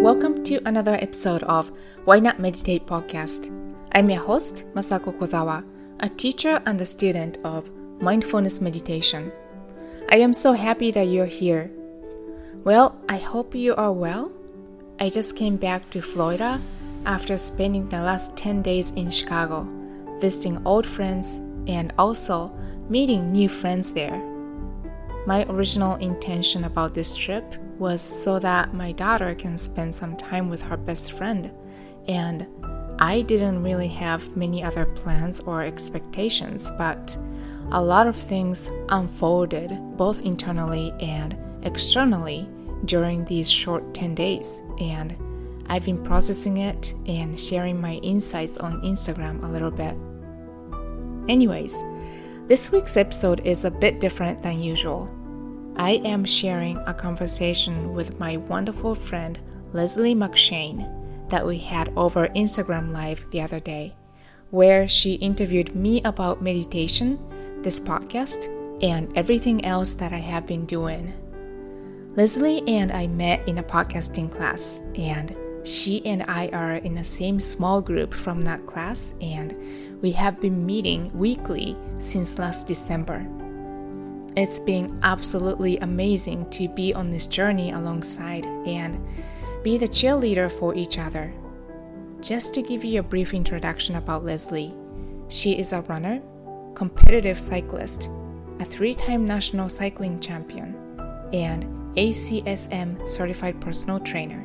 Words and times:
Welcome 0.00 0.44
to 0.44 0.60
another 0.64 0.94
episode 0.94 1.42
of 1.42 1.72
Why 2.04 2.20
Not 2.20 2.38
Meditate 2.38 2.86
podcast. 2.86 3.52
I'm 3.90 4.08
your 4.08 4.20
host, 4.20 4.64
Masako 4.72 5.12
Kozawa, 5.18 5.66
a 5.98 6.08
teacher 6.08 6.62
and 6.64 6.80
a 6.80 6.86
student 6.86 7.38
of 7.42 7.68
mindfulness 8.00 8.60
meditation. 8.60 9.32
I 10.10 10.18
am 10.18 10.32
so 10.32 10.52
happy 10.52 10.92
that 10.92 11.08
you're 11.08 11.26
here. 11.26 11.72
Well, 12.62 12.96
I 13.08 13.16
hope 13.16 13.54
you 13.56 13.74
are 13.74 13.92
well. 13.92 14.30
I 15.00 15.08
just 15.08 15.36
came 15.36 15.56
back 15.56 15.90
to 15.90 16.00
Florida 16.00 16.60
after 17.04 17.36
spending 17.36 17.88
the 17.88 18.02
last 18.02 18.36
10 18.36 18.62
days 18.62 18.92
in 18.92 19.10
Chicago, 19.10 19.66
visiting 20.20 20.64
old 20.64 20.86
friends 20.86 21.38
and 21.66 21.92
also 21.98 22.52
meeting 22.88 23.32
new 23.32 23.48
friends 23.48 23.92
there. 23.92 24.35
My 25.26 25.44
original 25.48 25.96
intention 25.96 26.64
about 26.64 26.94
this 26.94 27.16
trip 27.16 27.56
was 27.78 28.00
so 28.00 28.38
that 28.38 28.72
my 28.72 28.92
daughter 28.92 29.34
can 29.34 29.58
spend 29.58 29.92
some 29.92 30.16
time 30.16 30.48
with 30.48 30.62
her 30.62 30.76
best 30.76 31.14
friend, 31.14 31.50
and 32.06 32.46
I 33.00 33.22
didn't 33.22 33.64
really 33.64 33.88
have 33.88 34.36
many 34.36 34.62
other 34.62 34.86
plans 34.86 35.40
or 35.40 35.62
expectations, 35.62 36.70
but 36.78 37.18
a 37.72 37.82
lot 37.82 38.06
of 38.06 38.14
things 38.14 38.70
unfolded 38.88 39.76
both 39.96 40.22
internally 40.22 40.94
and 41.00 41.36
externally 41.62 42.48
during 42.84 43.24
these 43.24 43.50
short 43.50 43.94
10 43.94 44.14
days, 44.14 44.62
and 44.80 45.16
I've 45.66 45.84
been 45.84 46.04
processing 46.04 46.58
it 46.58 46.94
and 47.06 47.38
sharing 47.38 47.80
my 47.80 47.94
insights 47.94 48.58
on 48.58 48.80
Instagram 48.82 49.42
a 49.42 49.48
little 49.50 49.72
bit. 49.72 49.96
Anyways, 51.28 51.82
this 52.46 52.70
week's 52.70 52.96
episode 52.96 53.44
is 53.44 53.64
a 53.64 53.72
bit 53.72 53.98
different 53.98 54.44
than 54.44 54.60
usual. 54.60 55.12
I 55.78 56.00
am 56.06 56.24
sharing 56.24 56.78
a 56.78 56.94
conversation 56.94 57.92
with 57.92 58.18
my 58.18 58.38
wonderful 58.38 58.94
friend 58.94 59.38
Leslie 59.74 60.14
McShane 60.14 61.28
that 61.28 61.46
we 61.46 61.58
had 61.58 61.92
over 61.98 62.28
Instagram 62.28 62.92
Live 62.92 63.26
the 63.30 63.42
other 63.42 63.60
day, 63.60 63.94
where 64.50 64.88
she 64.88 65.14
interviewed 65.16 65.76
me 65.76 66.02
about 66.02 66.40
meditation, 66.40 67.18
this 67.60 67.78
podcast, 67.78 68.50
and 68.82 69.14
everything 69.18 69.66
else 69.66 69.92
that 69.94 70.14
I 70.14 70.18
have 70.18 70.46
been 70.46 70.64
doing. 70.64 71.12
Leslie 72.16 72.66
and 72.66 72.90
I 72.90 73.06
met 73.06 73.46
in 73.46 73.58
a 73.58 73.62
podcasting 73.62 74.34
class, 74.34 74.80
and 74.94 75.36
she 75.62 76.04
and 76.06 76.22
I 76.22 76.48
are 76.54 76.76
in 76.76 76.94
the 76.94 77.04
same 77.04 77.38
small 77.38 77.82
group 77.82 78.14
from 78.14 78.40
that 78.42 78.64
class, 78.64 79.12
and 79.20 79.54
we 80.00 80.12
have 80.12 80.40
been 80.40 80.64
meeting 80.64 81.10
weekly 81.12 81.76
since 81.98 82.38
last 82.38 82.66
December. 82.66 83.26
It's 84.36 84.60
been 84.60 85.00
absolutely 85.02 85.78
amazing 85.78 86.50
to 86.50 86.68
be 86.68 86.92
on 86.92 87.08
this 87.08 87.26
journey 87.26 87.70
alongside 87.70 88.44
and 88.44 89.02
be 89.62 89.78
the 89.78 89.88
cheerleader 89.88 90.52
for 90.52 90.74
each 90.74 90.98
other. 90.98 91.32
Just 92.20 92.52
to 92.52 92.60
give 92.60 92.84
you 92.84 93.00
a 93.00 93.02
brief 93.02 93.32
introduction 93.32 93.96
about 93.96 94.26
Leslie, 94.26 94.74
she 95.28 95.58
is 95.58 95.72
a 95.72 95.80
runner, 95.82 96.20
competitive 96.74 97.40
cyclist, 97.40 98.10
a 98.60 98.64
three 98.66 98.94
time 98.94 99.26
national 99.26 99.70
cycling 99.70 100.20
champion, 100.20 100.76
and 101.32 101.64
ACSM 101.96 103.08
certified 103.08 103.58
personal 103.58 103.98
trainer. 104.00 104.42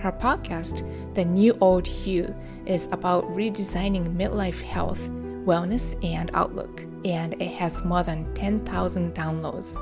Her 0.00 0.10
podcast, 0.10 0.82
The 1.14 1.24
New 1.24 1.56
Old 1.60 1.86
You, 1.86 2.34
is 2.66 2.88
about 2.90 3.24
redesigning 3.28 4.16
midlife 4.16 4.62
health, 4.62 5.08
wellness, 5.44 5.94
and 6.04 6.28
outlook, 6.34 6.84
and 7.06 7.40
it 7.40 7.52
has 7.54 7.84
more 7.84 8.02
than 8.02 8.32
10,000 8.34 9.14
downloads. 9.14 9.78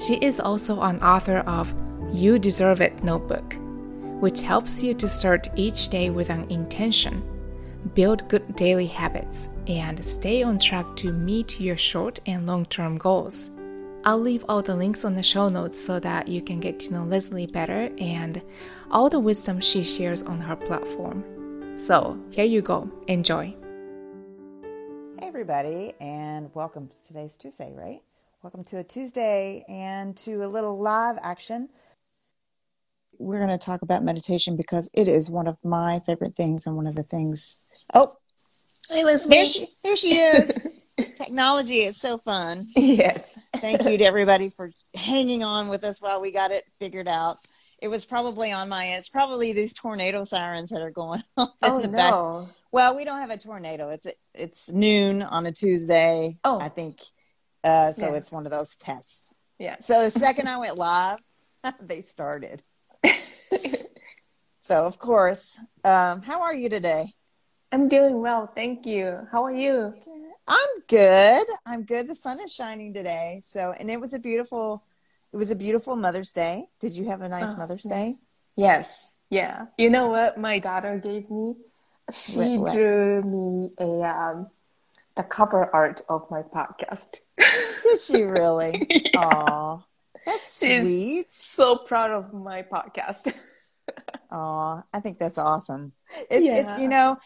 She 0.00 0.14
is 0.16 0.40
also 0.40 0.80
an 0.80 1.02
author 1.02 1.38
of 1.38 1.74
You 2.12 2.38
Deserve 2.38 2.80
It 2.80 3.02
notebook, 3.02 3.56
which 4.20 4.42
helps 4.42 4.82
you 4.82 4.94
to 4.94 5.08
start 5.08 5.48
each 5.56 5.88
day 5.88 6.10
with 6.10 6.30
an 6.30 6.50
intention, 6.50 7.22
build 7.94 8.28
good 8.28 8.56
daily 8.56 8.86
habits, 8.86 9.50
and 9.66 10.02
stay 10.04 10.42
on 10.42 10.58
track 10.58 10.86
to 10.96 11.12
meet 11.12 11.60
your 11.60 11.76
short 11.76 12.20
and 12.26 12.46
long 12.46 12.64
term 12.66 12.96
goals. 12.96 13.50
I'll 14.04 14.18
leave 14.20 14.44
all 14.48 14.62
the 14.62 14.74
links 14.74 15.04
on 15.04 15.14
the 15.14 15.22
show 15.22 15.50
notes 15.50 15.78
so 15.78 16.00
that 16.00 16.26
you 16.26 16.40
can 16.40 16.58
get 16.60 16.80
to 16.80 16.94
know 16.94 17.04
Leslie 17.04 17.46
better 17.46 17.90
and 17.98 18.40
all 18.90 19.10
the 19.10 19.20
wisdom 19.20 19.60
she 19.60 19.82
shares 19.82 20.22
on 20.22 20.40
her 20.40 20.56
platform. 20.56 21.22
So, 21.76 22.18
here 22.30 22.46
you 22.46 22.62
go. 22.62 22.90
Enjoy. 23.08 23.54
Hey, 25.20 25.28
everybody, 25.28 25.92
and 26.00 26.50
welcome. 26.54 26.88
To 26.88 27.06
today's 27.06 27.36
Tuesday, 27.36 27.74
right? 27.74 28.00
Welcome 28.42 28.64
to 28.64 28.78
a 28.78 28.84
Tuesday 28.84 29.66
and 29.68 30.16
to 30.18 30.44
a 30.44 30.48
little 30.48 30.80
live 30.80 31.18
action. 31.22 31.68
We're 33.18 33.36
going 33.36 33.50
to 33.50 33.58
talk 33.58 33.82
about 33.82 34.02
meditation 34.02 34.56
because 34.56 34.90
it 34.94 35.08
is 35.08 35.28
one 35.28 35.46
of 35.46 35.58
my 35.62 36.00
favorite 36.06 36.36
things 36.36 36.66
and 36.66 36.74
one 36.74 36.86
of 36.86 36.94
the 36.94 37.02
things. 37.02 37.60
Oh, 37.92 38.16
hey, 38.88 39.04
Leslie. 39.04 39.28
There 39.28 39.44
she, 39.44 39.66
there 39.84 39.94
she 39.94 40.16
is. 40.16 40.56
Technology 41.16 41.80
is 41.80 42.00
so 42.00 42.16
fun. 42.16 42.68
Yes. 42.74 43.38
Thank 43.56 43.84
you 43.84 43.98
to 43.98 44.04
everybody 44.04 44.48
for 44.48 44.72
hanging 44.94 45.44
on 45.44 45.68
with 45.68 45.84
us 45.84 46.00
while 46.00 46.22
we 46.22 46.32
got 46.32 46.50
it 46.50 46.64
figured 46.78 47.08
out. 47.08 47.40
It 47.78 47.88
was 47.88 48.06
probably 48.06 48.52
on 48.52 48.70
my 48.70 48.86
end. 48.86 49.00
It's 49.00 49.10
probably 49.10 49.52
these 49.52 49.74
tornado 49.74 50.24
sirens 50.24 50.70
that 50.70 50.80
are 50.80 50.90
going 50.90 51.22
on 51.36 51.50
oh, 51.62 51.76
in 51.76 51.82
the 51.82 51.88
no. 51.88 52.46
back. 52.46 52.56
Well, 52.72 52.96
we 52.96 53.04
don't 53.04 53.18
have 53.18 53.30
a 53.30 53.36
tornado. 53.36 53.88
It's 53.90 54.06
it's 54.34 54.70
noon 54.70 55.22
on 55.22 55.46
a 55.46 55.52
Tuesday. 55.52 56.38
Oh, 56.44 56.58
I 56.60 56.68
think. 56.68 57.00
Uh, 57.62 57.92
so 57.92 58.10
yeah. 58.10 58.16
it's 58.16 58.32
one 58.32 58.46
of 58.46 58.52
those 58.52 58.76
tests. 58.76 59.34
Yeah. 59.58 59.76
So 59.80 60.04
the 60.04 60.10
second 60.10 60.48
I 60.48 60.56
went 60.56 60.78
live, 60.78 61.18
they 61.80 62.00
started. 62.00 62.62
so 64.60 64.86
of 64.86 64.98
course, 64.98 65.58
um, 65.84 66.22
how 66.22 66.42
are 66.42 66.54
you 66.54 66.68
today? 66.68 67.14
I'm 67.72 67.86
doing 67.88 68.20
well, 68.20 68.50
thank 68.54 68.86
you. 68.86 69.28
How 69.30 69.44
are 69.44 69.54
you? 69.54 69.94
I'm 70.48 70.68
good. 70.88 71.46
I'm 71.64 71.84
good. 71.84 72.08
The 72.08 72.16
sun 72.16 72.40
is 72.40 72.52
shining 72.52 72.92
today. 72.92 73.40
So, 73.44 73.72
and 73.78 73.88
it 73.88 74.00
was 74.00 74.12
a 74.12 74.18
beautiful, 74.18 74.82
it 75.32 75.36
was 75.36 75.52
a 75.52 75.54
beautiful 75.54 75.94
Mother's 75.94 76.32
Day. 76.32 76.64
Did 76.80 76.96
you 76.96 77.08
have 77.08 77.20
a 77.20 77.28
nice 77.28 77.52
Oh, 77.52 77.56
Mother's. 77.56 77.84
Day? 77.84 78.16
Yes. 78.56 79.18
Yeah. 79.30 79.66
You 79.78 79.90
know 79.90 80.08
what 80.08 80.38
my 80.38 80.58
daughter 80.58 80.98
gave 80.98 81.30
me? 81.30 81.54
She 82.12 82.58
what? 82.58 82.72
drew 82.72 83.22
me 83.22 83.70
a 83.78 84.02
um, 84.02 84.48
the 85.16 85.22
cover 85.22 85.68
art 85.74 86.00
of 86.08 86.30
my 86.30 86.42
podcast. 86.42 87.20
Did 87.82 88.00
she 88.00 88.22
really? 88.22 88.86
Yeah. 89.14 89.78
That's 90.26 90.60
She's- 90.60 90.84
sweet. 90.84 91.30
so 91.30 91.76
proud 91.76 92.10
of 92.10 92.32
my 92.34 92.62
podcast. 92.62 93.32
Aw, 94.30 94.82
I 94.92 95.00
think 95.00 95.18
that's 95.18 95.38
awesome. 95.38 95.92
It, 96.30 96.42
It's 96.44 96.72
Yeah. 96.72 96.78
you 96.78 96.88
know, 96.88 97.16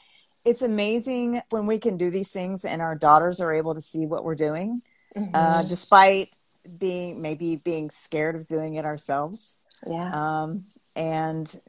it's 0.45 0.63
amazing 0.63 1.41
when 1.51 1.67
we 1.67 1.79
can 1.79 1.97
do 1.97 2.09
these 2.11 2.31
things 2.31 2.65
and 2.65 2.81
our 2.81 2.95
daughters 2.95 3.41
are 3.41 3.53
able 3.53 3.75
to 3.75 3.81
see 3.81 4.07
what 4.07 4.25
we're 4.25 4.35
doing, 4.37 4.83
uh, 5.17 5.63
Mhm. 5.63 5.69
despite 5.69 6.39
being 6.79 7.21
maybe 7.21 7.57
being 7.57 7.91
scared 7.91 8.37
of 8.37 8.47
doing 8.47 8.75
it 8.75 8.85
ourselves. 8.85 9.59
yeah. 9.87 10.11
um, 10.43 10.65
and 10.97 11.61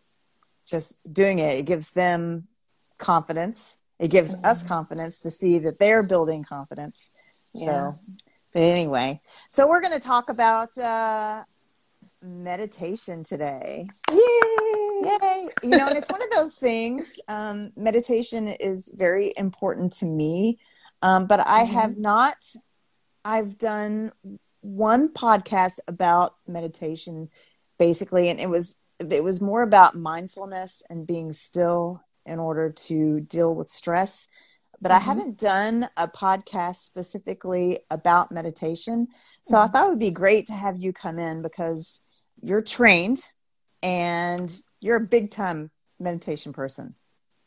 just 0.66 0.98
doing 1.12 1.40
it 1.40 1.60
it 1.60 1.66
gives 1.66 1.92
them 1.92 2.48
confidence 2.98 3.78
it 4.00 4.10
gives 4.10 4.36
us 4.44 4.64
Mhm. 4.64 4.68
confidence 4.68 5.20
to 5.22 5.30
see 5.32 5.60
that 5.60 5.80
they're 5.80 6.04
building 6.04 6.44
confidence 6.44 7.12
Yeah. 7.54 7.66
so 7.66 8.00
but 8.54 8.62
anyway 8.62 9.22
so 9.50 9.68
we're 9.68 9.82
going 9.82 9.94
to 10.00 10.06
talk 10.06 10.30
about 10.30 10.78
uh, 10.78 11.44
meditation 12.22 13.24
today 13.24 13.88
Yay! 14.12 14.18
yay 15.02 15.48
you 15.64 15.76
know 15.76 15.88
and 15.88 15.98
it's 15.98 16.10
one 16.10 16.22
of 16.22 16.30
those 16.32 16.56
things 16.56 17.20
um, 17.28 17.72
meditation 17.76 18.48
is 18.48 18.90
very 18.96 19.34
important 19.38 19.92
to 19.94 20.06
me 20.06 20.58
um, 21.02 21.28
but 21.28 21.40
i 21.46 21.64
Mhm. 21.64 21.70
have 21.70 21.98
not 21.98 22.56
i've 23.24 23.58
done 23.58 24.12
one 24.62 25.10
podcast 25.10 25.80
about 25.88 26.36
meditation 26.48 27.30
basically 27.78 28.30
and 28.30 28.40
it 28.40 28.50
was 28.50 28.78
it 29.00 29.24
was 29.24 29.42
more 29.42 29.62
about 29.62 29.96
mindfulness 29.96 30.82
and 30.90 31.06
being 31.06 31.34
still 31.34 32.02
in 32.26 32.40
order 32.40 32.70
to 32.72 33.20
deal 33.22 33.54
with 33.56 33.70
stress 33.70 34.28
but 34.82 34.92
i 34.92 34.98
Mhm. 35.00 35.04
haven't 35.04 35.38
done 35.38 35.90
a 35.98 36.08
podcast 36.08 36.78
specifically 36.78 37.80
about 37.90 38.32
meditation 38.32 39.08
so 39.42 39.58
i 39.60 39.68
Mhm. 39.68 39.72
thought 39.72 39.86
it 39.86 39.90
would 39.90 40.00
be 40.00 40.12
great 40.12 40.48
to 40.48 40.54
have 40.54 40.78
you 40.78 40.92
come 40.94 41.18
in 41.20 41.42
because 41.42 42.02
you're 42.42 42.62
trained 42.62 43.20
and 43.84 44.62
you're 44.82 44.98
a 44.98 45.08
big 45.18 45.32
time 45.32 45.72
meditation 46.00 46.52
person 46.54 46.96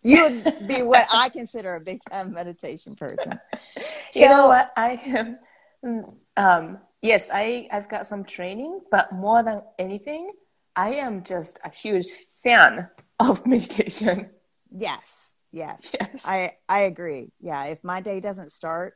you 0.02 0.22
would 0.22 0.66
be 0.66 0.80
what 0.90 1.06
i 1.12 1.28
consider 1.28 1.74
a 1.74 1.80
big 1.80 2.00
time 2.10 2.32
meditation 2.32 2.94
person 2.96 3.38
you 4.14 4.22
know 4.28 4.42
So- 4.44 4.48
what? 4.48 4.70
I 4.76 4.90
am. 5.04 5.38
mm, 5.84 6.14
Um, 6.36 6.78
yes, 7.02 7.28
I 7.32 7.68
I've 7.72 7.88
got 7.88 8.06
some 8.06 8.24
training, 8.24 8.80
but 8.90 9.10
more 9.12 9.42
than 9.42 9.60
anything, 9.78 10.30
I 10.76 10.94
am 10.94 11.24
just 11.24 11.58
a 11.64 11.68
huge 11.70 12.06
fan 12.42 12.88
of 13.18 13.44
meditation. 13.54 14.30
Yes, 14.70 15.34
yes, 15.52 15.94
Yes. 16.00 16.24
I 16.26 16.56
I 16.68 16.80
agree. 16.80 17.32
Yeah, 17.40 17.64
if 17.66 17.82
my 17.82 18.00
day 18.00 18.20
doesn't 18.20 18.50
start 18.50 18.94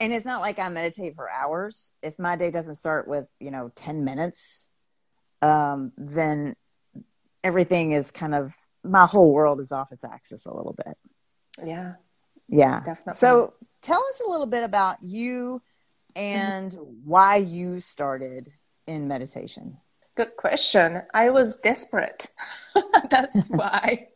and 0.00 0.14
it's 0.14 0.24
not 0.24 0.40
like 0.40 0.58
I 0.58 0.68
meditate 0.70 1.14
for 1.14 1.30
hours. 1.30 1.92
If 2.02 2.18
my 2.18 2.34
day 2.34 2.50
doesn't 2.50 2.76
start 2.76 3.06
with, 3.06 3.28
you 3.38 3.50
know, 3.50 3.70
10 3.76 4.02
minutes, 4.02 4.68
um, 5.42 5.92
then 5.98 6.56
everything 7.44 7.92
is 7.92 8.10
kind 8.10 8.34
of, 8.34 8.54
my 8.82 9.04
whole 9.04 9.32
world 9.32 9.60
is 9.60 9.72
off 9.72 9.92
its 9.92 10.02
axis 10.02 10.46
a 10.46 10.54
little 10.54 10.74
bit. 10.84 10.96
Yeah. 11.62 11.92
Yeah. 12.48 12.80
Definitely. 12.80 13.12
So 13.12 13.52
tell 13.82 14.02
us 14.08 14.22
a 14.26 14.30
little 14.30 14.46
bit 14.46 14.64
about 14.64 15.02
you 15.02 15.60
and 16.16 16.74
why 17.04 17.36
you 17.36 17.80
started 17.80 18.48
in 18.86 19.06
meditation. 19.06 19.76
Good 20.16 20.34
question. 20.38 21.02
I 21.12 21.28
was 21.28 21.60
desperate. 21.60 22.28
That's 23.10 23.46
why. 23.48 24.08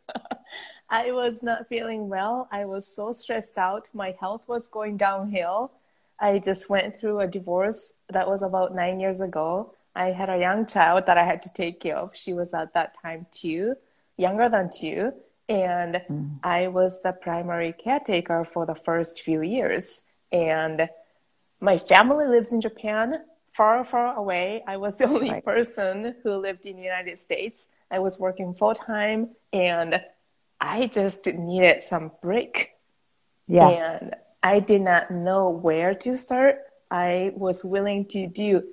I 0.89 1.11
was 1.11 1.41
not 1.41 1.67
feeling 1.67 2.09
well. 2.09 2.47
I 2.51 2.65
was 2.65 2.85
so 2.87 3.11
stressed 3.11 3.57
out. 3.57 3.89
My 3.93 4.15
health 4.19 4.47
was 4.47 4.67
going 4.67 4.97
downhill. 4.97 5.71
I 6.19 6.39
just 6.39 6.69
went 6.69 6.99
through 6.99 7.19
a 7.19 7.27
divorce 7.27 7.93
that 8.09 8.27
was 8.27 8.41
about 8.41 8.75
nine 8.75 8.99
years 8.99 9.19
ago. 9.19 9.73
I 9.95 10.11
had 10.11 10.29
a 10.29 10.37
young 10.37 10.65
child 10.65 11.05
that 11.07 11.17
I 11.17 11.23
had 11.23 11.41
to 11.43 11.53
take 11.53 11.79
care 11.79 11.97
of. 11.97 12.15
She 12.15 12.33
was 12.33 12.53
at 12.53 12.73
that 12.73 12.95
time 13.01 13.25
two, 13.31 13.75
younger 14.17 14.49
than 14.49 14.69
two. 14.69 15.13
And 15.47 16.01
mm. 16.09 16.39
I 16.43 16.67
was 16.67 17.01
the 17.01 17.13
primary 17.13 17.73
caretaker 17.73 18.43
for 18.43 18.65
the 18.65 18.75
first 18.75 19.21
few 19.21 19.41
years. 19.41 20.03
And 20.31 20.89
my 21.59 21.77
family 21.77 22.27
lives 22.27 22.51
in 22.53 22.61
Japan, 22.61 23.21
far, 23.51 23.83
far 23.83 24.15
away. 24.15 24.63
I 24.67 24.77
was 24.77 24.97
the 24.97 25.05
only 25.05 25.29
right. 25.29 25.45
person 25.45 26.15
who 26.23 26.35
lived 26.35 26.65
in 26.65 26.77
the 26.77 26.83
United 26.83 27.17
States. 27.17 27.69
I 27.89 27.99
was 27.99 28.19
working 28.19 28.53
full 28.53 28.73
time 28.73 29.29
and 29.53 30.01
I 30.65 30.87
just 30.87 31.27
needed 31.27 31.81
some 31.81 32.11
break. 32.21 32.71
Yeah. 33.47 33.69
And 33.69 34.15
I 34.41 34.59
did 34.59 34.81
not 34.81 35.11
know 35.11 35.49
where 35.49 35.93
to 35.93 36.17
start. 36.17 36.59
I 36.89 37.33
was 37.35 37.63
willing 37.63 38.05
to 38.07 38.27
do 38.27 38.63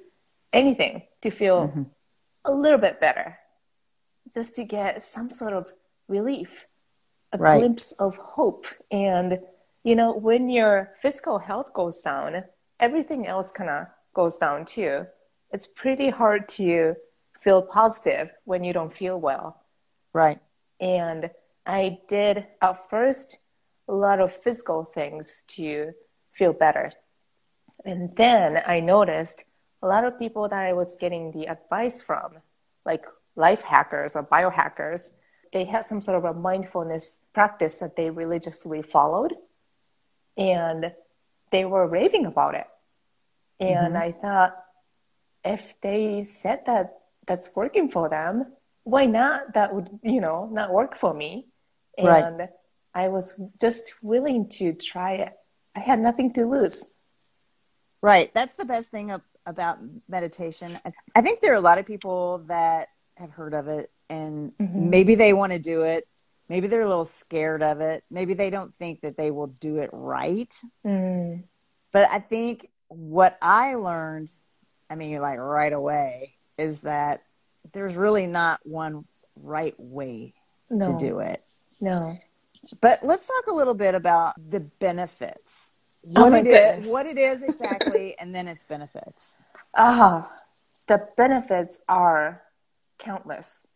anything 0.52 1.02
to 1.20 1.30
feel 1.30 1.68
mm-hmm. 1.68 1.82
a 2.44 2.52
little 2.52 2.78
bit 2.78 3.00
better, 3.00 3.38
just 4.32 4.54
to 4.56 4.64
get 4.64 5.02
some 5.02 5.28
sort 5.30 5.52
of 5.52 5.72
relief, 6.08 6.66
a 7.32 7.38
right. 7.38 7.58
glimpse 7.58 7.92
of 7.92 8.16
hope. 8.16 8.66
And, 8.90 9.40
you 9.84 9.94
know, 9.94 10.14
when 10.14 10.48
your 10.48 10.92
physical 11.00 11.38
health 11.38 11.72
goes 11.74 12.00
down, 12.02 12.44
everything 12.80 13.26
else 13.26 13.52
kind 13.52 13.70
of 13.70 13.86
goes 14.14 14.38
down 14.38 14.64
too. 14.64 15.06
It's 15.50 15.66
pretty 15.66 16.08
hard 16.08 16.48
to 16.48 16.96
feel 17.38 17.60
positive 17.60 18.30
when 18.44 18.64
you 18.64 18.72
don't 18.72 18.92
feel 18.92 19.20
well. 19.20 19.60
Right. 20.14 20.40
And 20.80 21.30
I 21.64 21.98
did 22.08 22.46
at 22.60 22.90
first 22.90 23.38
a 23.88 23.94
lot 23.94 24.20
of 24.20 24.32
physical 24.32 24.84
things 24.84 25.44
to 25.48 25.92
feel 26.32 26.52
better. 26.52 26.92
And 27.84 28.14
then 28.16 28.62
I 28.66 28.80
noticed 28.80 29.44
a 29.82 29.86
lot 29.86 30.04
of 30.04 30.18
people 30.18 30.48
that 30.48 30.58
I 30.58 30.72
was 30.72 30.96
getting 31.00 31.32
the 31.32 31.46
advice 31.46 32.02
from, 32.02 32.38
like 32.84 33.04
life 33.36 33.62
hackers 33.62 34.14
or 34.14 34.24
biohackers, 34.24 35.10
they 35.52 35.64
had 35.64 35.84
some 35.84 36.00
sort 36.00 36.18
of 36.18 36.24
a 36.24 36.38
mindfulness 36.38 37.20
practice 37.32 37.78
that 37.78 37.96
they 37.96 38.10
religiously 38.10 38.82
followed. 38.82 39.34
And 40.36 40.92
they 41.50 41.64
were 41.64 41.86
raving 41.86 42.26
about 42.26 42.54
it. 42.54 42.66
And 43.60 43.94
mm-hmm. 43.94 44.02
I 44.02 44.12
thought, 44.12 44.56
if 45.44 45.80
they 45.80 46.22
said 46.22 46.64
that 46.66 46.98
that's 47.26 47.54
working 47.54 47.88
for 47.90 48.08
them, 48.08 48.52
why 48.84 49.06
not? 49.06 49.54
That 49.54 49.74
would, 49.74 50.00
you 50.02 50.20
know, 50.20 50.48
not 50.50 50.72
work 50.72 50.96
for 50.96 51.12
me. 51.12 51.46
And 51.98 52.08
right. 52.08 52.48
I 52.94 53.08
was 53.08 53.40
just 53.60 53.94
willing 54.02 54.48
to 54.50 54.72
try 54.72 55.14
it. 55.14 55.32
I 55.74 55.80
had 55.80 55.98
nothing 55.98 56.32
to 56.34 56.46
lose. 56.46 56.90
Right. 58.02 58.32
That's 58.34 58.56
the 58.56 58.64
best 58.64 58.90
thing 58.90 59.14
about 59.46 59.78
meditation. 60.08 60.78
I 61.14 61.20
think 61.20 61.40
there 61.40 61.52
are 61.52 61.56
a 61.56 61.60
lot 61.60 61.78
of 61.78 61.86
people 61.86 62.38
that 62.48 62.88
have 63.16 63.30
heard 63.30 63.54
of 63.54 63.68
it 63.68 63.90
and 64.10 64.52
mm-hmm. 64.58 64.90
maybe 64.90 65.14
they 65.14 65.32
want 65.32 65.52
to 65.52 65.58
do 65.58 65.82
it. 65.82 66.06
Maybe 66.48 66.66
they're 66.66 66.82
a 66.82 66.88
little 66.88 67.04
scared 67.04 67.62
of 67.62 67.80
it. 67.80 68.04
Maybe 68.10 68.34
they 68.34 68.50
don't 68.50 68.74
think 68.74 69.00
that 69.02 69.16
they 69.16 69.30
will 69.30 69.46
do 69.46 69.78
it 69.78 69.90
right. 69.92 70.52
Mm. 70.84 71.44
But 71.92 72.08
I 72.10 72.18
think 72.18 72.68
what 72.88 73.38
I 73.40 73.74
learned, 73.76 74.30
I 74.90 74.96
mean, 74.96 75.18
like 75.20 75.38
right 75.38 75.72
away, 75.72 76.34
is 76.58 76.82
that 76.82 77.22
there's 77.72 77.96
really 77.96 78.26
not 78.26 78.60
one 78.64 79.04
right 79.36 79.74
way 79.78 80.34
no. 80.68 80.90
to 80.90 80.98
do 80.98 81.20
it. 81.20 81.42
No. 81.82 82.16
But 82.80 83.00
let's 83.02 83.26
talk 83.26 83.48
a 83.48 83.52
little 83.52 83.74
bit 83.74 83.94
about 83.96 84.34
the 84.50 84.60
benefits. 84.60 85.72
Oh 86.16 86.22
what 86.22 86.32
oh 86.32 86.36
it 86.36 86.44
goodness. 86.44 86.86
is, 86.86 86.92
what 86.92 87.06
it 87.06 87.18
is 87.18 87.42
exactly, 87.42 88.16
and 88.20 88.32
then 88.32 88.46
its 88.46 88.64
benefits. 88.64 89.38
Ah, 89.74 90.32
the 90.86 91.08
benefits 91.16 91.80
are 91.88 92.42
countless. 92.98 93.66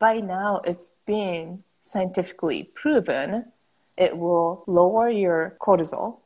By 0.00 0.18
now, 0.18 0.62
it's 0.64 0.96
been 1.06 1.62
scientifically 1.80 2.64
proven 2.74 3.52
it 3.96 4.18
will 4.18 4.64
lower 4.66 5.08
your 5.08 5.56
cortisol, 5.60 6.18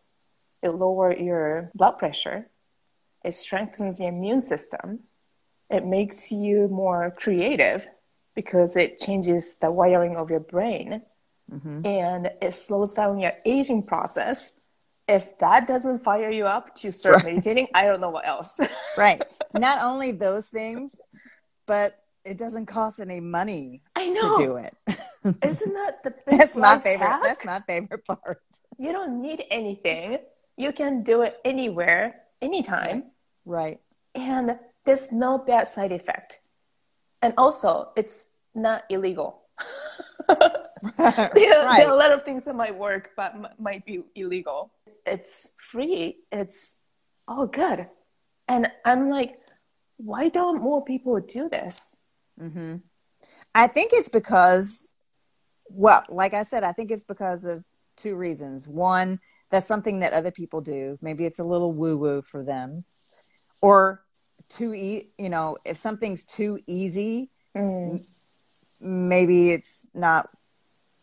it 0.63 0.71
lower 0.71 1.15
your 1.15 1.71
blood 1.75 1.99
pressure, 1.99 2.49
it 3.23 3.35
strengthens 3.35 4.01
your 4.01 4.09
immune 4.09 4.41
system, 4.41 5.01
it 5.69 5.85
makes 5.85 6.33
you 6.33 6.69
more 6.69 7.11
creative 7.11 7.87
because 8.35 8.77
it 8.77 8.99
changes 8.99 9.59
the 9.59 9.71
wiring 9.71 10.17
of 10.17 10.31
your 10.31 10.41
brain 10.41 11.03
mm-hmm. 11.51 11.85
and 11.85 12.31
it 12.41 12.55
slows 12.55 12.95
down 12.95 13.19
your 13.19 13.33
aging 13.45 13.83
process. 13.83 14.61
If 15.07 15.39
that 15.39 15.67
doesn't 15.67 16.01
fire 16.01 16.31
you 16.31 16.47
up 16.47 16.75
to 16.77 16.93
start 16.93 17.17
right. 17.17 17.27
meditating, 17.27 17.69
I 17.75 17.87
don't 17.87 18.01
know 18.01 18.11
what 18.11 18.27
else. 18.27 18.59
right. 18.99 19.23
Not 19.55 19.83
only 19.83 20.13
those 20.13 20.49
things, 20.49 21.01
but 21.67 21.93
it 22.25 22.37
doesn't 22.37 22.67
cost 22.67 23.01
any 23.01 23.21
money 23.21 23.83
I 23.97 24.11
know. 24.11 24.37
to 24.37 24.45
do 24.45 24.57
it. 24.57 24.75
Isn't 25.45 25.73
that 25.73 26.03
the 26.05 26.11
best 26.11 26.27
That's 26.27 26.57
my 26.57 26.79
favorite. 26.79 27.07
Hack? 27.07 27.21
That's 27.25 27.45
my 27.45 27.61
favorite 27.61 28.05
part. 28.05 28.43
You 28.79 28.93
don't 28.93 29.23
need 29.23 29.45
anything. 29.51 30.19
You 30.57 30.73
can 30.73 31.03
do 31.03 31.23
it 31.23 31.39
anywhere, 31.45 32.17
anytime. 32.43 33.05
Right. 33.45 33.81
And 34.15 34.59
there's 34.85 35.11
no 35.11 35.39
bad 35.39 35.69
side 35.69 35.93
effect. 35.93 36.41
And 37.23 37.35
also, 37.39 37.91
it's 37.97 38.29
not 38.55 38.85
illegal. 38.91 39.43
there, 40.99 41.31
there, 41.35 41.89
are 41.89 41.93
a 41.93 41.97
lot 41.97 42.13
of 42.13 42.25
things 42.25 42.45
that 42.45 42.55
might 42.55 42.77
work 42.77 43.11
but 43.17 43.35
m- 43.35 43.49
might 43.59 43.85
be 43.85 44.03
illegal. 44.15 44.73
It's 45.07 45.51
free. 45.71 46.19
It's 46.33 46.77
all 47.27 47.47
good. 47.47 47.87
And 48.49 48.71
i'm 48.85 49.11
like 49.11 49.39
why 49.99 50.29
don't 50.29 50.63
more 50.63 50.85
people 50.85 51.19
do 51.21 51.49
this? 51.49 51.97
Mm-hmm. 52.41 52.77
i 53.55 53.67
think 53.67 53.91
it's 53.93 54.09
because 54.09 54.89
well 55.69 56.05
like 56.09 56.35
i 56.35 56.45
said 56.45 56.63
i 56.63 56.71
think 56.71 56.93
it's 56.93 57.03
because 57.03 57.45
of 57.45 57.65
two 57.99 58.15
reasons. 58.15 58.67
One 58.67 59.21
that's 59.51 59.67
something 59.67 59.99
that 60.01 60.13
other 60.13 60.31
people 60.31 60.61
do. 60.61 60.99
Maybe 61.03 61.27
it's 61.27 61.39
a 61.39 61.45
little 61.45 61.73
woo 61.73 61.97
woo 61.97 62.23
for 62.23 62.45
them. 62.45 62.85
Or 63.61 64.05
too 64.49 64.73
e- 64.73 65.11
you 65.19 65.29
know 65.29 65.59
if 65.65 65.77
something's 65.77 66.25
too 66.25 66.59
easy 66.67 67.31
mm. 67.55 68.03
maybe 68.81 69.51
it's 69.51 69.91
not 69.95 70.31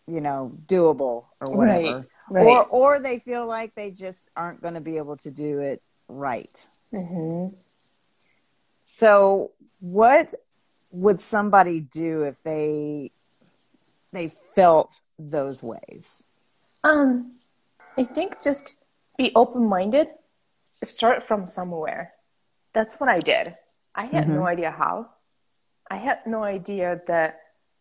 you 0.08 0.22
know 0.22 0.58
doable 0.66 1.26
or 1.40 1.56
whatever. 1.56 2.08
Right, 2.30 2.46
right. 2.46 2.46
or 2.46 2.66
or 2.68 3.00
they 3.00 3.20
feel 3.20 3.46
like 3.46 3.76
they 3.76 3.92
just 3.92 4.30
aren't 4.36 4.62
going 4.62 4.76
to 4.76 4.82
be 4.82 4.98
able 4.98 5.18
to 5.18 5.32
do 5.32 5.60
it 5.60 5.82
right. 6.08 6.70
Mm-hmm. 6.94 7.54
so 8.86 9.52
what 9.82 10.34
would 10.92 11.20
somebody 11.20 11.82
do 11.82 12.24
if 12.24 12.42
they 12.44 13.12
they 14.14 14.30
felt 14.56 15.02
those 15.20 15.62
ways? 15.62 16.28
Um 16.84 17.34
i 17.98 18.04
think 18.04 18.42
just 18.42 18.78
be 19.18 19.32
open-minded. 19.36 20.10
Start 20.84 21.24
from 21.24 21.46
somewhere. 21.46 22.14
That's 22.74 22.98
what 22.98 23.10
i 23.10 23.20
did. 23.20 23.56
I 23.96 24.06
had 24.06 24.26
mm-hmm. 24.26 24.36
no 24.36 24.46
idea 24.48 24.72
how. 24.72 25.10
I 25.90 25.98
had 25.98 26.20
no 26.26 26.44
idea 26.44 27.02
the 27.08 27.34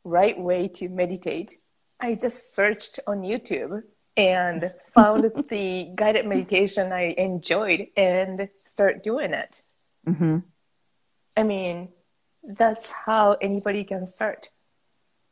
right 0.05 0.39
way 0.39 0.69
to 0.69 0.89
meditate 0.89 1.59
I 2.05 2.15
just 2.15 2.55
searched 2.55 3.01
on 3.07 3.23
YouTube 3.23 3.83
and 4.15 4.71
found 4.95 5.25
the 5.49 5.91
guided 5.95 6.27
meditation 6.27 6.93
I 6.93 7.15
enjoyed 7.17 7.87
and 7.97 8.49
start 8.67 9.03
doing 9.03 9.33
it. 9.33 9.63
Mm-hmm. 10.07 10.39
I 11.35 11.43
mean, 11.43 11.89
that's 12.43 12.91
how 12.91 13.33
anybody 13.41 13.85
can 13.85 14.07
start. 14.07 14.51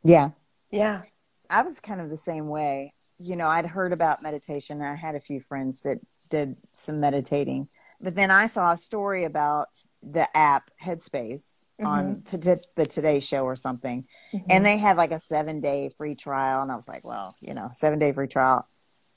Yeah. 0.02 0.30
Yeah. 0.70 1.02
I 1.50 1.60
was 1.60 1.78
kind 1.78 2.00
of 2.00 2.08
the 2.08 2.16
same 2.16 2.48
way. 2.48 2.94
You 3.18 3.36
know, 3.36 3.48
I'd 3.48 3.66
heard 3.66 3.92
about 3.92 4.22
meditation. 4.22 4.80
I 4.80 4.94
had 4.94 5.14
a 5.14 5.20
few 5.20 5.40
friends 5.40 5.82
that 5.82 5.98
did 6.30 6.56
some 6.72 7.00
meditating. 7.00 7.68
But 8.02 8.16
then 8.16 8.32
I 8.32 8.46
saw 8.46 8.72
a 8.72 8.76
story 8.76 9.24
about 9.24 9.68
the 10.02 10.26
app 10.36 10.70
Headspace 10.82 11.66
mm-hmm. 11.80 11.86
on 11.86 12.22
the, 12.24 12.60
the 12.74 12.84
Today 12.86 13.20
Show 13.20 13.44
or 13.44 13.54
something, 13.54 14.04
mm-hmm. 14.32 14.46
and 14.50 14.66
they 14.66 14.76
had 14.76 14.96
like 14.96 15.12
a 15.12 15.20
seven 15.20 15.60
day 15.60 15.88
free 15.88 16.16
trial, 16.16 16.62
and 16.62 16.72
I 16.72 16.76
was 16.76 16.88
like, 16.88 17.04
well, 17.04 17.36
you 17.40 17.54
know, 17.54 17.68
seven 17.70 18.00
day 18.00 18.12
free 18.12 18.26
trial, 18.26 18.66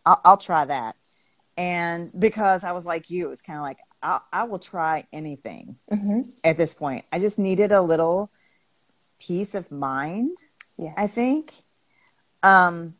I'll, 0.05 0.21
I'll 0.23 0.37
try 0.37 0.65
that. 0.65 0.95
And 1.57 2.11
because 2.17 2.63
I 2.63 2.73
was 2.73 2.85
like 2.85 3.09
you, 3.09 3.25
it 3.25 3.29
was 3.29 3.41
kind 3.41 3.57
of 3.57 3.63
like, 3.63 3.79
I, 4.03 4.19
I 4.31 4.43
will 4.43 4.59
try 4.59 5.07
anything 5.11 5.77
Mm-hmm. 5.91 6.29
at 6.43 6.57
this 6.57 6.73
point. 6.73 7.05
I 7.11 7.17
just 7.19 7.39
needed 7.39 7.71
a 7.71 7.81
little 7.81 8.29
peace 9.19 9.55
of 9.55 9.71
mind, 9.71 10.37
Yes. 10.77 10.93
I 10.97 11.07
think. 11.07 11.53
Um, 12.43 12.95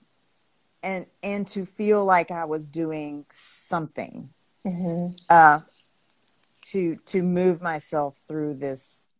and, 0.81 1.05
and 1.21 1.45
to 1.49 1.65
feel 1.65 2.05
like 2.05 2.31
I 2.31 2.45
was 2.45 2.65
doing 2.65 3.25
something, 3.29 4.29
Mm-hmm. 4.65 5.15
uh, 5.29 5.59
to, 6.71 6.95
to 7.07 7.21
move 7.23 7.61
myself 7.61 8.21
through 8.27 8.55
this, 8.55 9.13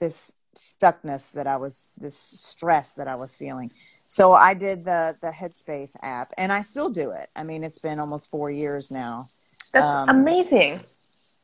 this 0.00 0.40
stuckness 0.56 1.32
that 1.32 1.46
I 1.46 1.56
was, 1.56 1.90
this 1.96 2.16
stress 2.16 2.94
that 2.94 3.08
I 3.08 3.16
was 3.16 3.36
feeling. 3.36 3.70
So 4.06 4.32
I 4.32 4.54
did 4.54 4.84
the, 4.84 5.16
the 5.20 5.28
Headspace 5.30 5.96
app 6.02 6.32
and 6.38 6.50
I 6.52 6.62
still 6.62 6.88
do 6.88 7.10
it. 7.10 7.28
I 7.36 7.44
mean, 7.44 7.62
it's 7.64 7.78
been 7.78 8.00
almost 8.00 8.30
four 8.30 8.50
years 8.50 8.90
now. 8.90 9.28
That's 9.72 9.94
Um, 9.94 10.08
amazing. 10.08 10.80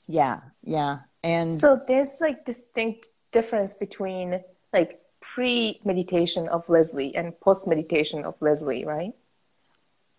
Yeah. 0.07 0.41
Yeah. 0.63 1.01
And 1.23 1.55
So 1.55 1.81
there's 1.87 2.19
like 2.21 2.45
distinct 2.45 3.09
difference 3.33 3.75
between 3.75 4.41
like 4.73 5.01
pre 5.21 5.81
meditation 5.85 6.49
of 6.49 6.69
Leslie 6.69 7.15
and 7.15 7.39
post 7.41 7.67
meditation 7.67 8.25
of 8.25 8.35
Leslie, 8.41 8.85
right? 8.85 9.13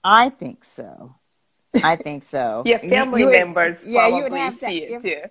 I 0.03 0.29
think 0.29 0.63
so. 0.63 1.15
I 1.84 1.96
think 1.96 2.24
so. 2.24 2.63
Yeah, 2.65 2.82
You- 2.82 2.89
family 2.89 3.22
you 3.22 3.27
would- 3.27 3.34
members 3.36 3.88
yeah, 3.88 4.08
you 4.08 4.24
would 4.24 4.34
have 4.34 4.60
to, 4.60 4.65
it 4.74 5.01
too. 5.01 5.22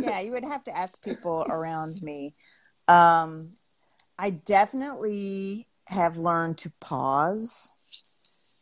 yeah, 0.00 0.20
you 0.20 0.32
would 0.32 0.44
have 0.44 0.64
to 0.64 0.76
ask 0.76 1.00
people 1.02 1.44
around 1.48 2.00
me. 2.02 2.34
Um, 2.88 3.52
I 4.18 4.30
definitely 4.30 5.66
have 5.86 6.16
learned 6.18 6.58
to 6.58 6.72
pause 6.80 7.72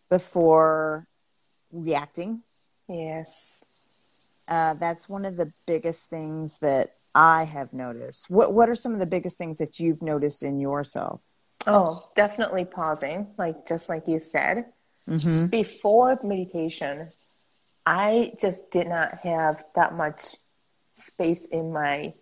before 0.09 1.07
reacting. 1.71 2.43
Yes. 2.89 3.65
Uh, 4.49 4.75
that's 4.75 5.09
one 5.09 5.25
of 5.25 5.37
the 5.37 5.53
biggest 5.67 6.11
things 6.11 6.59
that 6.59 6.95
I 7.15 7.45
have 7.45 7.73
noticed. 7.73 8.31
What 8.31 8.53
What 8.53 8.69
are 8.69 8.75
some 8.75 8.93
of 8.93 8.99
the 8.99 9.07
biggest 9.07 9.39
things 9.39 9.59
that 9.59 9.79
you've 9.79 10.03
noticed 10.03 10.43
in 10.43 10.59
yourself? 10.61 11.21
Oh, 11.67 12.09
definitely 12.17 12.65
pausing, 12.65 13.29
like 13.39 13.67
just 13.67 13.89
like 13.89 14.09
you 14.09 14.19
said. 14.19 14.73
Mm-hmm. 15.09 15.47
Before 15.47 16.19
meditation, 16.23 17.11
I 17.85 18.33
just 18.39 18.71
did 18.71 18.89
not 18.89 19.19
have 19.21 19.65
that 19.75 19.95
much 19.95 20.37
space 20.95 21.47
in 21.47 21.73
my 21.73 22.15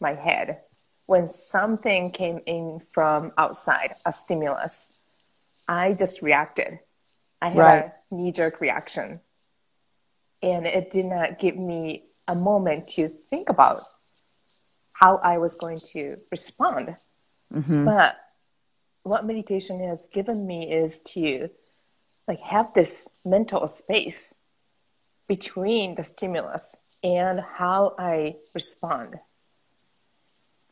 my 0.00 0.14
head. 0.14 0.60
When 1.06 1.26
something 1.26 2.10
came 2.10 2.40
in 2.46 2.80
from 2.92 3.32
outside, 3.38 3.94
a 4.04 4.12
stimulus, 4.12 4.92
I 5.68 5.92
just 5.94 6.22
reacted. 6.22 6.80
I 7.40 7.48
had 7.48 7.58
Right. 7.58 7.84
a 8.10 8.14
knee 8.14 8.32
jerk 8.32 8.60
reaction. 8.60 9.20
And 10.42 10.66
it 10.66 10.90
did 10.90 11.06
not 11.06 11.38
give 11.38 11.56
me 11.56 12.04
a 12.26 12.34
moment 12.34 12.88
to 12.88 13.08
think 13.08 13.48
about 13.48 13.84
how 14.92 15.16
I 15.16 15.38
was 15.38 15.54
going 15.54 15.80
to 15.92 16.18
respond. 16.30 16.96
Mm-hmm. 17.52 17.84
But 17.84 18.16
what 19.02 19.26
meditation 19.26 19.80
has 19.80 20.08
given 20.08 20.46
me 20.46 20.70
is 20.70 21.02
to 21.02 21.50
like 22.26 22.40
have 22.40 22.72
this 22.74 23.08
mental 23.24 23.66
space 23.68 24.34
between 25.28 25.94
the 25.94 26.02
stimulus 26.02 26.76
and 27.02 27.40
how 27.40 27.94
I 27.98 28.36
respond. 28.54 29.16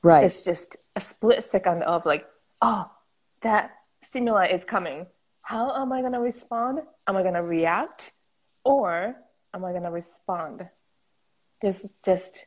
Right. 0.03 0.25
It's 0.25 0.45
just 0.45 0.77
a 0.97 1.01
split 1.01 1.45
second 1.45 1.83
of 1.85 2.07
like, 2.07 2.27
oh, 2.61 2.91
that 3.43 3.73
stimuli 4.03 4.47
is 4.47 4.65
coming. 4.65 5.07
How 5.43 5.75
am 5.81 5.93
I 5.93 6.01
going 6.01 6.13
to 6.13 6.21
respond? 6.21 6.81
Am 7.07 7.17
I 7.17 7.23
going 7.23 7.35
to 7.35 7.43
react 7.43 8.13
or 8.65 9.17
am 9.55 9.65
I 9.65 9.71
going 9.71 9.83
to 9.83 9.91
respond? 9.91 10.69
This 11.61 11.85
is 11.85 11.99
just 12.05 12.47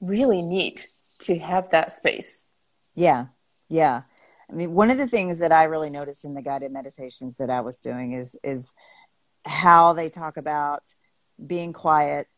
really 0.00 0.42
neat 0.42 0.88
to 1.20 1.38
have 1.38 1.70
that 1.70 1.92
space. 1.92 2.46
Yeah, 2.94 3.26
yeah. 3.68 4.02
I 4.50 4.52
mean, 4.52 4.72
one 4.74 4.90
of 4.90 4.98
the 4.98 5.06
things 5.06 5.40
that 5.40 5.52
I 5.52 5.64
really 5.64 5.90
noticed 5.90 6.24
in 6.24 6.34
the 6.34 6.42
guided 6.42 6.72
meditations 6.72 7.36
that 7.36 7.50
I 7.50 7.60
was 7.60 7.80
doing 7.80 8.12
is 8.12 8.38
is 8.44 8.74
how 9.44 9.92
they 9.92 10.08
talk 10.08 10.36
about 10.36 10.94
being 11.44 11.72
quiet 11.72 12.28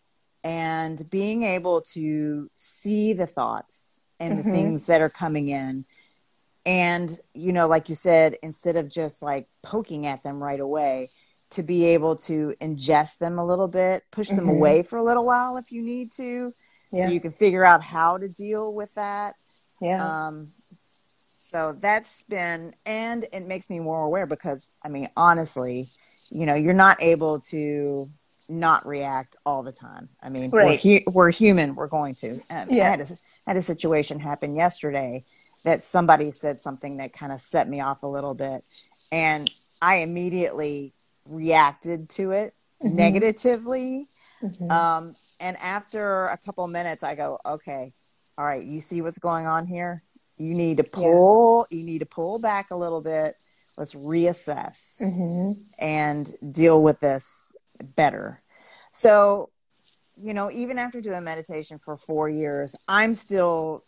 and 0.45 1.09
being 1.11 1.43
able 1.43 1.81
to 1.83 2.51
see 2.57 3.13
the 3.13 3.27
thoughts 3.27 4.01
and 4.21 4.39
the 4.39 4.43
Mhm. 4.43 4.53
things 4.53 4.87
that 4.87 5.01
are 5.01 5.11
coming 5.11 5.49
in. 5.49 5.85
And, 6.65 7.19
you 7.35 7.53
know, 7.53 7.67
like 7.67 7.89
you 7.89 7.95
said, 7.95 8.37
instead 8.43 8.77
of 8.77 8.89
just 8.89 9.23
like 9.23 9.49
poking 9.63 10.07
at 10.07 10.23
them 10.23 10.43
right 10.43 10.61
away, 10.61 11.11
to 11.51 11.63
be 11.63 11.87
able 11.87 12.15
to 12.15 12.55
ingest 12.61 13.19
them 13.19 13.39
a 13.39 13.47
little 13.47 13.69
bit, 13.69 14.05
push 14.11 14.29
them 14.29 14.47
Mhm. 14.47 14.51
away 14.51 14.83
for 14.83 14.99
a 14.99 15.03
little 15.03 15.25
while 15.25 15.57
if 15.57 15.73
you 15.73 15.83
need 15.83 16.13
to, 16.13 16.55
Yeah. 16.93 17.07
so 17.07 17.13
you 17.13 17.21
can 17.21 17.31
figure 17.31 17.65
out 17.65 17.83
how 17.83 18.19
to 18.19 18.29
deal 18.29 18.75
with 18.75 18.93
that. 18.95 19.35
Yeah. 19.81 20.27
Um, 20.29 20.53
so 21.39 21.73
that's 21.73 22.25
been, 22.25 22.75
and 22.85 23.25
it 23.33 23.47
makes 23.47 23.71
me 23.71 23.81
more 23.81 24.03
aware 24.05 24.27
because, 24.27 24.75
I 24.83 24.89
mean, 24.89 25.09
honestly, 25.17 25.89
you 26.29 26.45
know, 26.45 26.55
you're 26.55 26.75
not 26.75 27.03
able 27.03 27.41
to 27.41 28.11
not 28.49 28.87
react 28.87 29.37
all 29.45 29.63
the 29.63 29.73
time. 29.73 30.09
I 30.23 30.31
mean, 30.31 30.51
we're, 30.51 30.77
hu- 30.77 31.01
we're 31.11 31.31
human. 31.31 31.75
We're 31.75 31.87
going 31.89 32.15
to. 32.17 32.41
Um, 32.51 32.69
Yeah. 32.71 32.87
I 32.87 32.91
had 32.91 33.01
a, 33.01 33.07
had 33.47 33.57
a 33.57 33.63
situation 33.63 34.19
happen 34.21 34.57
yesterday 34.57 35.25
that 35.65 35.83
somebody 35.83 36.31
said 36.31 36.61
something 36.61 36.97
that 36.99 37.13
kind 37.13 37.33
of 37.33 37.41
set 37.41 37.69
me 37.69 37.81
off 37.81 38.03
a 38.03 38.07
little 38.07 38.35
bit, 38.35 38.65
and 39.13 39.51
I 39.83 39.97
immediately 39.97 40.93
reacted 41.27 42.09
to 42.11 42.31
it 42.31 42.55
Mhm. 42.83 42.93
negatively. 42.95 44.09
Mhm. 44.43 44.71
Um, 44.71 45.17
and 45.41 45.57
after 45.59 46.27
a 46.27 46.37
couple 46.39 46.67
minutes, 46.69 47.03
I 47.03 47.15
go, 47.15 47.39
okay, 47.45 47.93
all 48.39 48.45
right, 48.45 48.65
you 48.65 48.81
see 48.81 49.03
what's 49.03 49.19
going 49.19 49.47
on 49.47 49.67
here? 49.67 50.03
You 50.37 50.55
need 50.55 50.77
to 50.79 50.85
pull, 50.85 51.67
you 51.71 51.83
need 51.83 51.99
to 51.99 52.07
pull 52.07 52.39
back 52.39 52.71
a 52.71 52.77
little 52.77 53.01
bit. 53.01 53.37
Let's 53.77 53.95
reassess 53.95 55.03
Mhm. 55.03 55.57
and 55.79 56.33
deal 56.53 56.81
with 56.83 57.01
this 57.01 57.57
better. 57.83 58.43
So, 58.91 59.51
you 60.17 60.35
know, 60.35 60.51
even 60.51 60.79
after 60.79 61.01
doing 61.01 61.23
meditation 61.25 61.79
for 61.79 61.97
four 61.97 62.29
years, 62.29 62.75
I'm 62.89 63.15
still 63.15 63.85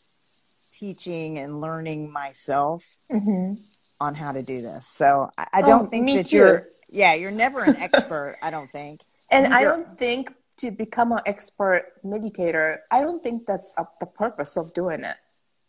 teaching 0.72 1.38
and 1.38 1.60
learning 1.60 2.10
myself 2.12 2.98
Mhm. 3.10 3.58
on 4.00 4.14
how 4.14 4.32
to 4.32 4.42
do 4.42 4.62
this. 4.62 4.86
So 4.86 5.30
I, 5.36 5.46
I 5.54 5.62
Oh, 5.62 5.66
don't 5.66 5.90
think 5.90 6.06
that 6.16 6.26
too. 6.26 6.36
you're, 6.36 6.68
yeah, 6.88 7.14
you're 7.14 7.30
never 7.32 7.64
an 7.64 7.76
expert, 7.76 8.36
I 8.42 8.50
don't 8.50 8.70
think. 8.70 9.02
And 9.30 9.52
I 9.52 9.60
You're- 9.62 9.76
don't 9.76 9.98
think 9.98 10.34
to 10.58 10.70
become 10.70 11.12
an 11.12 11.20
expert 11.26 12.02
meditator, 12.04 12.78
I 12.90 13.00
don't 13.00 13.22
think 13.22 13.46
that's 13.46 13.74
uh, 13.78 13.84
the 13.98 14.06
purpose 14.06 14.56
of 14.56 14.72
doing 14.74 15.02
it. 15.04 15.16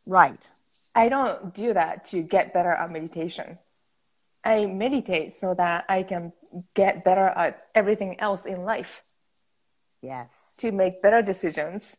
Right. 0.06 0.50
I 0.96 1.10
don't 1.10 1.54
do 1.54 1.74
that 1.74 2.04
to 2.06 2.22
get 2.22 2.54
better 2.54 2.72
at 2.72 2.92
meditation. 2.92 3.58
I 4.44 4.66
meditate 4.66 5.32
so 5.32 5.54
that 5.54 5.86
I 5.88 6.04
can 6.04 6.34
get 6.74 7.04
better 7.04 7.28
at 7.28 7.68
everything 7.76 8.20
else 8.20 8.46
in 8.46 8.64
life, 8.64 9.04
Yes. 10.02 10.56
to 10.60 10.72
make 10.72 11.02
better 11.02 11.22
decisions, 11.22 11.98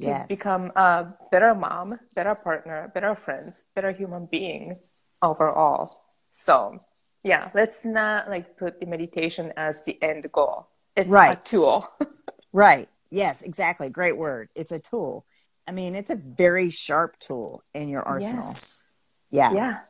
to 0.00 0.08
Yes. 0.08 0.28
become 0.28 0.72
a 0.76 1.14
better 1.30 1.54
mom, 1.54 1.98
better 2.14 2.34
partner, 2.34 2.88
better 2.94 3.14
friends, 3.14 3.64
better 3.74 3.90
human 3.90 4.26
being 4.26 4.78
overall. 5.22 6.04
So, 6.32 6.84
yeah, 7.22 7.50
let's 7.54 7.84
not 7.84 8.28
like 8.30 8.56
put 8.56 8.80
the 8.80 8.86
meditation 8.86 9.52
as 9.56 9.84
the 9.84 10.00
end 10.02 10.30
goal. 10.32 10.68
It's 10.96 11.08
a 11.08 11.12
Right. 11.12 11.44
tool. 11.44 11.88
Right. 12.52 12.88
Yes, 13.10 13.42
exactly. 13.42 13.90
Great 13.90 14.16
word. 14.16 14.48
It's 14.54 14.72
a 14.72 14.78
tool. 14.78 15.26
I 15.66 15.72
mean, 15.72 15.94
it's 15.94 16.08
a 16.10 16.16
very 16.16 16.70
sharp 16.70 17.18
tool 17.18 17.62
in 17.74 17.88
your 17.88 18.02
arsenal. 18.02 18.38
Yes. 18.42 18.84
Yeah, 19.30 19.52
Yeah. 19.52 19.80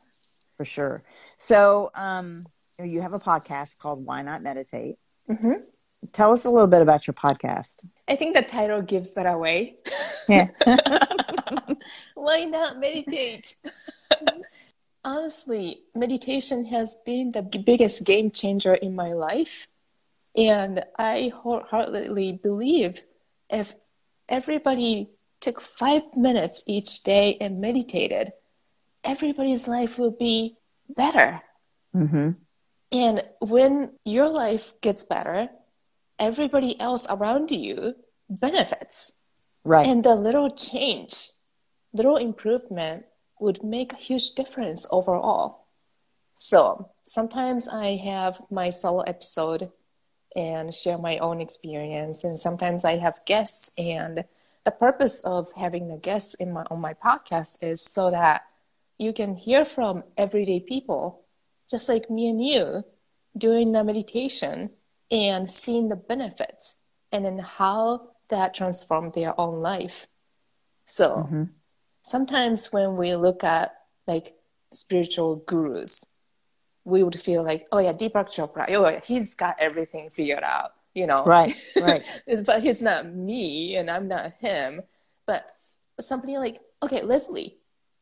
for 0.57 0.65
sure. 0.65 1.03
So, 1.37 1.89
um, 1.95 2.45
you 2.85 3.01
have 3.01 3.13
a 3.13 3.19
podcast 3.19 3.77
called 3.77 4.05
Why 4.05 4.21
Not 4.21 4.41
Meditate. 4.41 4.95
hmm 5.27 5.53
Tell 6.13 6.31
us 6.31 6.45
a 6.45 6.49
little 6.49 6.67
bit 6.67 6.81
about 6.81 7.07
your 7.07 7.13
podcast. 7.13 7.85
I 8.07 8.15
think 8.15 8.33
the 8.33 8.41
title 8.41 8.81
gives 8.81 9.13
that 9.15 9.25
away. 9.25 9.75
Yeah. 10.29 10.47
Why 12.15 12.45
not 12.45 12.79
meditate? 12.79 13.55
Honestly, 15.03 15.81
meditation 15.93 16.65
has 16.65 16.95
been 17.05 17.33
the 17.33 17.41
biggest 17.41 18.05
game 18.05 18.31
changer 18.31 18.73
in 18.75 18.95
my 18.95 19.11
life. 19.11 19.67
And 20.37 20.85
I 20.97 21.33
wholeheartedly 21.35 22.39
believe 22.41 23.03
if 23.49 23.75
everybody 24.29 25.09
took 25.41 25.59
five 25.59 26.03
minutes 26.15 26.63
each 26.65 27.03
day 27.03 27.37
and 27.41 27.59
meditated, 27.59 28.31
everybody's 29.03 29.67
life 29.67 29.99
will 29.99 30.11
be 30.11 30.55
better. 30.95 31.41
mm-hmm. 31.95 32.31
And 32.91 33.23
when 33.39 33.91
your 34.03 34.27
life 34.27 34.73
gets 34.81 35.03
better, 35.03 35.49
everybody 36.17 36.79
else 36.79 37.05
around 37.09 37.51
you 37.51 37.95
benefits. 38.29 39.13
Right. 39.63 39.85
And 39.85 40.03
the 40.03 40.15
little 40.15 40.49
change, 40.49 41.29
little 41.93 42.17
improvement 42.17 43.05
would 43.39 43.63
make 43.63 43.93
a 43.93 43.97
huge 43.97 44.31
difference 44.31 44.87
overall. 44.91 45.65
So 46.33 46.89
sometimes 47.03 47.67
I 47.67 47.97
have 47.97 48.41
my 48.49 48.69
solo 48.69 49.01
episode 49.01 49.71
and 50.35 50.73
share 50.73 50.97
my 50.97 51.17
own 51.17 51.41
experience. 51.41 52.23
And 52.23 52.39
sometimes 52.39 52.85
I 52.85 52.97
have 52.97 53.25
guests, 53.25 53.71
and 53.77 54.25
the 54.63 54.71
purpose 54.71 55.21
of 55.21 55.51
having 55.53 55.87
the 55.87 55.97
guests 55.97 56.33
in 56.35 56.53
my 56.53 56.63
on 56.69 56.79
my 56.79 56.93
podcast 56.93 57.57
is 57.61 57.81
so 57.81 58.11
that 58.11 58.43
you 58.97 59.13
can 59.13 59.35
hear 59.35 59.65
from 59.65 60.03
everyday 60.17 60.59
people, 60.59 61.18
just 61.69 61.89
like 61.89 62.09
me 62.09 62.29
and 62.29 62.43
you, 62.43 62.83
doing 63.37 63.71
the 63.71 63.83
meditation 63.83 64.71
and 65.11 65.49
seeing 65.49 65.89
the 65.89 65.95
benefits, 65.95 66.75
and 67.11 67.25
then 67.25 67.39
how 67.39 68.09
that 68.29 68.53
transformed 68.53 69.13
their 69.13 69.39
own 69.39 69.61
life. 69.61 70.07
So 70.85 71.09
mm-hmm. 71.09 71.43
sometimes 72.03 72.71
when 72.71 72.95
we 72.95 73.15
look 73.15 73.43
at 73.43 73.75
like 74.07 74.35
spiritual 74.71 75.37
gurus, 75.37 76.05
we 76.83 77.03
would 77.03 77.19
feel 77.19 77.43
like, 77.43 77.67
oh 77.71 77.79
yeah, 77.79 77.93
Deepak 77.93 78.29
Chopra, 78.29 78.65
oh 78.69 78.89
yeah, 78.89 79.01
he's 79.03 79.35
got 79.35 79.55
everything 79.59 80.09
figured 80.09 80.43
out, 80.43 80.71
you 80.93 81.07
know. 81.07 81.23
Right, 81.25 81.53
right. 81.79 82.05
but 82.45 82.63
he's 82.63 82.81
not 82.81 83.05
me 83.07 83.75
and 83.75 83.89
I'm 83.89 84.07
not 84.07 84.33
him. 84.39 84.81
But 85.25 85.51
somebody 85.99 86.37
like, 86.37 86.59
okay, 86.81 87.03
Leslie, 87.03 87.58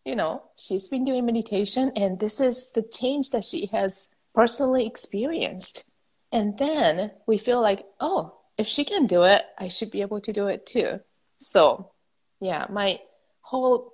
you 0.08 0.16
know, 0.16 0.42
she's 0.56 0.88
been 0.88 1.04
doing 1.04 1.26
meditation 1.26 1.92
and 1.98 2.18
this 2.18 2.40
is 2.40 2.72
the 2.72 2.82
change 2.82 3.32
that 3.32 3.44
she 3.44 3.66
has 3.74 4.08
personally 4.34 4.88
experienced. 4.88 5.84
And 6.32 6.58
then 6.58 7.12
we 7.28 7.38
feel 7.38 7.62
like, 7.62 7.86
oh, 8.00 8.38
if 8.58 8.68
she 8.68 8.86
can 8.86 9.06
do 9.06 9.24
it, 9.24 9.44
I 9.58 9.68
should 9.68 9.92
be 9.92 10.02
able 10.02 10.22
to 10.22 10.32
do 10.32 10.48
it 10.48 10.66
too. 10.66 11.02
So, 11.40 11.92
yeah, 12.40 12.68
my 12.70 13.02
whole 13.42 13.94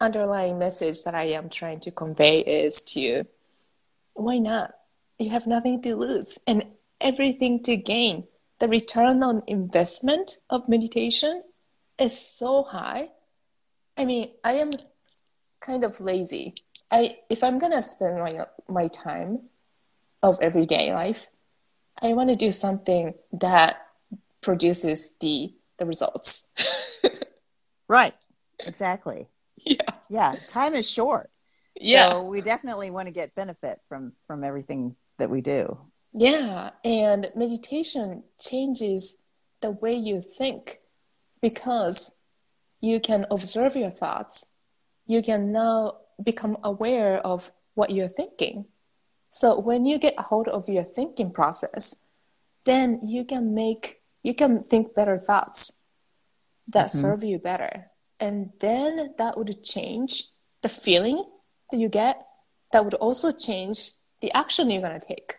underlying 0.00 0.58
message 0.58 1.04
that 1.04 1.14
I 1.14 1.26
am 1.38 1.48
trying 1.48 1.78
to 1.80 1.92
convey 1.92 2.40
is 2.40 2.82
to 2.94 3.24
why 4.14 4.38
not? 4.38 4.74
You 5.20 5.30
have 5.30 5.46
nothing 5.46 5.82
to 5.82 5.94
lose 5.94 6.36
and 6.48 6.66
everything 7.00 7.62
to 7.62 7.76
gain. 7.76 8.26
The 8.58 8.66
return 8.66 9.22
on 9.22 9.44
investment 9.46 10.38
of 10.50 10.68
meditation 10.68 11.44
is 11.96 12.18
so 12.18 12.64
high. 12.64 13.10
I 13.96 14.04
mean, 14.04 14.30
I 14.42 14.54
am 14.54 14.72
kind 15.64 15.84
of 15.84 16.00
lazy. 16.00 16.54
I 16.90 17.18
if 17.28 17.42
I'm 17.42 17.58
gonna 17.58 17.82
spend 17.82 18.18
my 18.18 18.46
my 18.68 18.88
time 18.88 19.40
of 20.22 20.38
everyday 20.40 20.92
life, 20.92 21.28
I 22.00 22.12
want 22.12 22.30
to 22.30 22.36
do 22.36 22.52
something 22.52 23.14
that 23.32 23.76
produces 24.40 25.16
the 25.20 25.54
the 25.78 25.86
results. 25.86 26.50
right. 27.88 28.14
Exactly. 28.60 29.26
Yeah. 29.56 29.90
Yeah. 30.08 30.36
Time 30.46 30.74
is 30.74 30.88
short. 30.88 31.30
Yeah. 31.74 32.10
So 32.10 32.22
we 32.22 32.40
definitely 32.40 32.90
want 32.90 33.08
to 33.08 33.12
get 33.12 33.34
benefit 33.34 33.80
from 33.88 34.12
from 34.26 34.44
everything 34.44 34.96
that 35.18 35.30
we 35.30 35.40
do. 35.40 35.78
Yeah, 36.16 36.70
and 36.84 37.30
meditation 37.34 38.22
changes 38.38 39.16
the 39.60 39.72
way 39.72 39.96
you 39.96 40.22
think 40.22 40.78
because 41.42 42.14
you 42.80 43.00
can 43.00 43.26
observe 43.32 43.74
your 43.74 43.90
thoughts. 43.90 44.53
You 45.06 45.22
can 45.22 45.52
now 45.52 45.98
become 46.22 46.58
aware 46.62 47.18
of 47.18 47.52
what 47.74 47.90
you're 47.90 48.08
thinking. 48.08 48.66
So 49.30 49.58
when 49.58 49.84
you 49.84 49.98
get 49.98 50.14
a 50.16 50.22
hold 50.22 50.48
of 50.48 50.68
your 50.68 50.84
thinking 50.84 51.32
process, 51.32 51.96
then 52.64 53.00
you 53.02 53.24
can 53.24 53.54
make 53.54 54.00
you 54.22 54.34
can 54.34 54.62
think 54.62 54.94
better 54.94 55.18
thoughts 55.18 55.80
that 56.68 56.86
mm-hmm. 56.86 56.98
serve 56.98 57.24
you 57.24 57.38
better. 57.38 57.90
And 58.18 58.52
then 58.60 59.14
that 59.18 59.36
would 59.36 59.62
change 59.62 60.24
the 60.62 60.68
feeling 60.68 61.22
that 61.70 61.78
you 61.78 61.88
get 61.88 62.26
that 62.72 62.84
would 62.84 62.94
also 62.94 63.32
change 63.32 63.90
the 64.20 64.32
action 64.32 64.70
you're 64.70 64.80
going 64.80 64.98
to 64.98 65.06
take. 65.06 65.36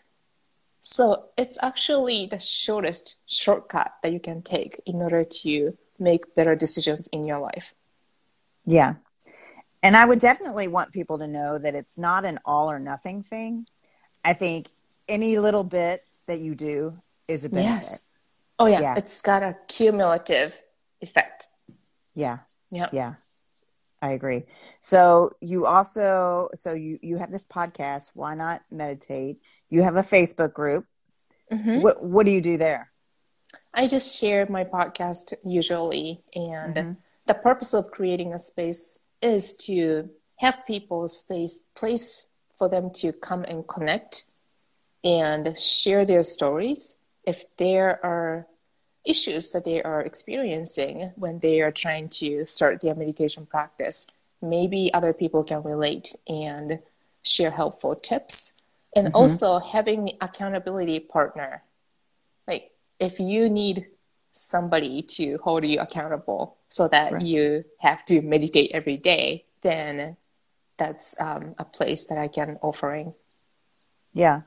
So 0.82 1.30
it's 1.36 1.58
actually 1.64 2.28
the 2.28 2.38
shortest 2.38 3.16
shortcut 3.26 3.96
that 4.04 4.14
you 4.14 4.20
can 4.20 4.44
take 4.44 4.80
in 4.86 5.02
order 5.02 5.24
to 5.42 5.76
make 5.98 6.36
better 6.36 6.56
decisions 6.56 7.08
in 7.08 7.26
your 7.26 7.40
life. 7.40 7.74
Yeah. 8.66 8.96
And 9.86 9.96
I 9.96 10.04
would 10.04 10.18
definitely 10.18 10.68
want 10.68 10.92
people 10.92 11.20
to 11.20 11.28
know 11.28 11.60
that 11.60 11.76
it's 11.76 11.96
not 11.96 12.26
an 12.26 12.40
all 12.44 12.72
or 12.72 12.80
nothing 12.80 13.22
thing. 13.22 13.68
I 14.24 14.34
think 14.34 14.68
any 15.08 15.38
little 15.38 15.64
bit 15.64 16.02
that 16.26 16.40
you 16.40 16.56
do 16.56 16.98
is 17.28 17.46
a 17.46 17.50
benefit. 17.50 17.70
Yes. 17.70 18.08
Oh 18.58 18.66
yeah, 18.66 18.82
yeah. 18.82 18.96
it's 18.98 19.22
got 19.22 19.44
a 19.44 19.56
cumulative 19.68 20.60
effect. 21.02 21.50
Yeah. 22.16 22.40
Yeah. 22.72 22.90
Yeah. 22.92 23.14
I 24.02 24.14
agree. 24.14 24.46
So 24.80 25.30
you 25.40 25.68
also 25.68 26.50
so 26.56 26.74
you 26.74 26.98
you 27.04 27.18
have 27.18 27.30
this 27.30 27.46
podcast. 27.46 28.10
Why 28.16 28.34
not 28.34 28.64
meditate? 28.72 29.38
You 29.70 29.84
have 29.84 29.98
a 29.98 30.02
Facebook 30.02 30.54
group. 30.54 30.88
Mm-hmm. 31.52 31.82
What 31.82 32.04
what 32.04 32.26
do 32.26 32.32
you 32.32 32.42
do 32.42 32.58
there? 32.58 32.92
I 33.72 33.86
just 33.86 34.20
share 34.20 34.48
my 34.50 34.64
podcast 34.64 35.34
usually, 35.46 36.24
and 36.34 36.76
mm-hmm. 36.76 36.92
the 37.28 37.36
purpose 37.36 37.76
of 37.76 37.92
creating 37.92 38.34
a 38.34 38.40
space 38.40 38.98
is 39.22 39.54
to 39.56 40.10
have 40.38 40.66
people 40.66 41.08
space 41.08 41.62
place 41.76 42.28
for 42.58 42.70
them 42.70 42.90
to 42.90 43.12
come 43.12 43.44
and 43.44 43.68
connect 43.68 44.26
and 45.04 45.58
share 45.58 46.06
their 46.06 46.24
stories 46.24 46.96
if 47.26 47.44
there 47.58 48.04
are 48.04 48.48
issues 49.06 49.52
that 49.52 49.64
they 49.64 49.82
are 49.84 50.02
experiencing 50.02 51.12
when 51.16 51.40
they 51.40 51.62
are 51.62 51.72
trying 51.72 52.10
to 52.10 52.46
start 52.46 52.82
their 52.82 52.96
meditation 52.96 53.46
practice. 53.46 54.08
Maybe 54.42 54.92
other 54.94 55.14
people 55.14 55.44
can 55.44 55.64
relate 55.64 56.16
and 56.28 56.80
share 57.22 57.52
helpful 57.52 57.96
tips. 57.96 58.54
And 58.96 59.08
mm-hmm. 59.08 59.16
also 59.16 59.60
having 59.60 60.06
the 60.06 60.16
accountability 60.22 61.00
partner. 61.00 61.64
Like 62.48 62.72
if 63.00 63.20
you 63.20 63.50
need 63.50 63.88
somebody 64.32 65.02
to 65.02 65.38
hold 65.44 65.66
you 65.66 65.80
accountable 65.80 66.58
so 66.76 66.90
that 66.90 67.14
right. 67.14 67.22
you 67.22 67.64
have 67.80 68.04
to 68.04 68.22
meditate 68.22 68.72
every 68.74 68.98
day, 68.98 69.46
then 69.62 70.18
that's 70.78 71.16
um, 71.22 71.56
a 71.58 71.64
place 71.64 72.08
that 72.08 72.18
I 72.18 72.28
can 72.28 72.60
offering. 72.62 73.14
Yeah. 74.14 74.42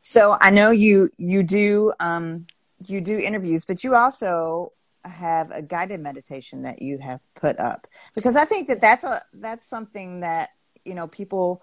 So 0.00 0.36
I 0.40 0.50
know 0.50 0.72
you 0.72 1.08
you 1.18 1.44
do 1.44 1.92
um, 2.00 2.48
you 2.84 3.00
do 3.00 3.16
interviews, 3.16 3.64
but 3.64 3.84
you 3.84 3.94
also 3.94 4.72
have 5.04 5.52
a 5.52 5.62
guided 5.62 6.00
meditation 6.00 6.62
that 6.62 6.82
you 6.82 6.98
have 6.98 7.24
put 7.36 7.60
up 7.60 7.86
because 8.16 8.34
I 8.34 8.44
think 8.44 8.66
that 8.66 8.80
that's 8.80 9.04
a 9.04 9.22
that's 9.32 9.64
something 9.64 10.20
that 10.20 10.50
you 10.84 10.94
know 10.94 11.06
people 11.06 11.62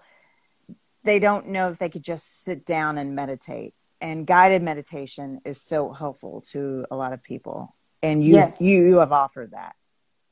they 1.04 1.18
don't 1.18 1.48
know 1.48 1.68
if 1.68 1.78
they 1.78 1.90
could 1.90 2.02
just 2.02 2.42
sit 2.42 2.64
down 2.64 2.96
and 2.96 3.14
meditate 3.14 3.74
and 4.00 4.26
guided 4.26 4.62
meditation 4.62 5.40
is 5.44 5.60
so 5.60 5.92
helpful 5.92 6.40
to 6.52 6.86
a 6.90 6.96
lot 6.96 7.12
of 7.12 7.22
people 7.22 7.74
and 8.02 8.24
you 8.24 8.34
yes. 8.34 8.60
you, 8.60 8.98
have 8.98 9.12
offered 9.12 9.52
that 9.52 9.74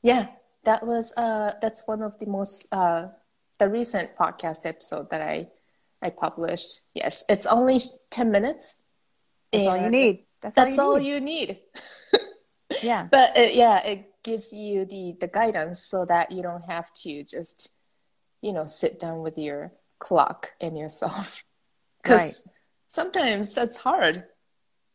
yeah 0.01 0.27
that 0.63 0.85
was 0.85 1.13
uh 1.17 1.53
that's 1.61 1.87
one 1.87 2.01
of 2.01 2.17
the 2.19 2.25
most 2.25 2.67
uh 2.71 3.07
the 3.59 3.69
recent 3.69 4.15
podcast 4.15 4.65
episode 4.65 5.09
that 5.09 5.21
i 5.21 5.47
i 6.01 6.09
published 6.09 6.81
yes 6.93 7.25
it's 7.27 7.45
only 7.45 7.79
10 8.11 8.31
minutes 8.31 8.81
that's 9.51 9.67
all 9.67 9.77
you 9.77 9.89
need 9.89 10.27
that's, 10.41 10.55
That's 10.55 10.79
all 10.79 10.99
you 10.99 11.19
need. 11.19 11.59
All 12.13 12.19
you 12.19 12.27
need. 12.79 12.83
yeah. 12.83 13.07
But 13.09 13.37
it, 13.37 13.55
yeah, 13.55 13.79
it 13.83 14.11
gives 14.23 14.53
you 14.53 14.85
the 14.85 15.15
the 15.19 15.27
guidance 15.27 15.83
so 15.83 16.05
that 16.05 16.31
you 16.31 16.43
don't 16.43 16.63
have 16.63 16.91
to 16.93 17.23
just 17.23 17.69
you 18.41 18.53
know 18.53 18.65
sit 18.65 18.99
down 18.99 19.21
with 19.21 19.37
your 19.37 19.73
clock 19.99 20.51
and 20.61 20.77
yourself 20.77 21.43
because 22.03 22.43
right. 22.45 22.53
sometimes 22.87 23.53
that's 23.53 23.77
hard. 23.77 24.25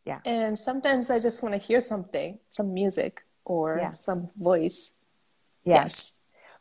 Yeah. 0.05 0.21
And 0.25 0.59
sometimes 0.59 1.11
I 1.11 1.19
just 1.19 1.43
want 1.43 1.55
to 1.55 1.59
hear 1.59 1.81
something, 1.81 2.39
some 2.49 2.75
music 2.75 3.23
or 3.45 3.79
yeah. 3.81 3.91
some 3.93 4.31
voice. 4.37 4.93
Yes. 5.65 6.15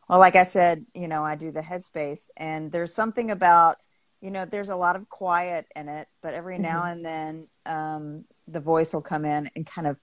Well, 0.08 0.18
like 0.18 0.36
I 0.36 0.44
said, 0.44 0.86
you 0.94 1.08
know, 1.08 1.24
I 1.24 1.34
do 1.34 1.50
the 1.50 1.60
headspace 1.60 2.30
and 2.36 2.70
there's 2.70 2.94
something 2.94 3.30
about, 3.30 3.76
you 4.20 4.30
know, 4.30 4.44
there's 4.44 4.68
a 4.68 4.76
lot 4.76 4.94
of 4.94 5.08
quiet 5.08 5.66
in 5.74 5.88
it, 5.88 6.06
but 6.22 6.34
every 6.34 6.54
mm-hmm. 6.54 6.62
now 6.62 6.84
and 6.84 7.04
then 7.04 7.48
um, 7.66 8.24
the 8.46 8.60
voice 8.60 8.94
will 8.94 9.02
come 9.02 9.24
in 9.24 9.50
and 9.56 9.66
kind 9.66 9.86
of 9.86 9.96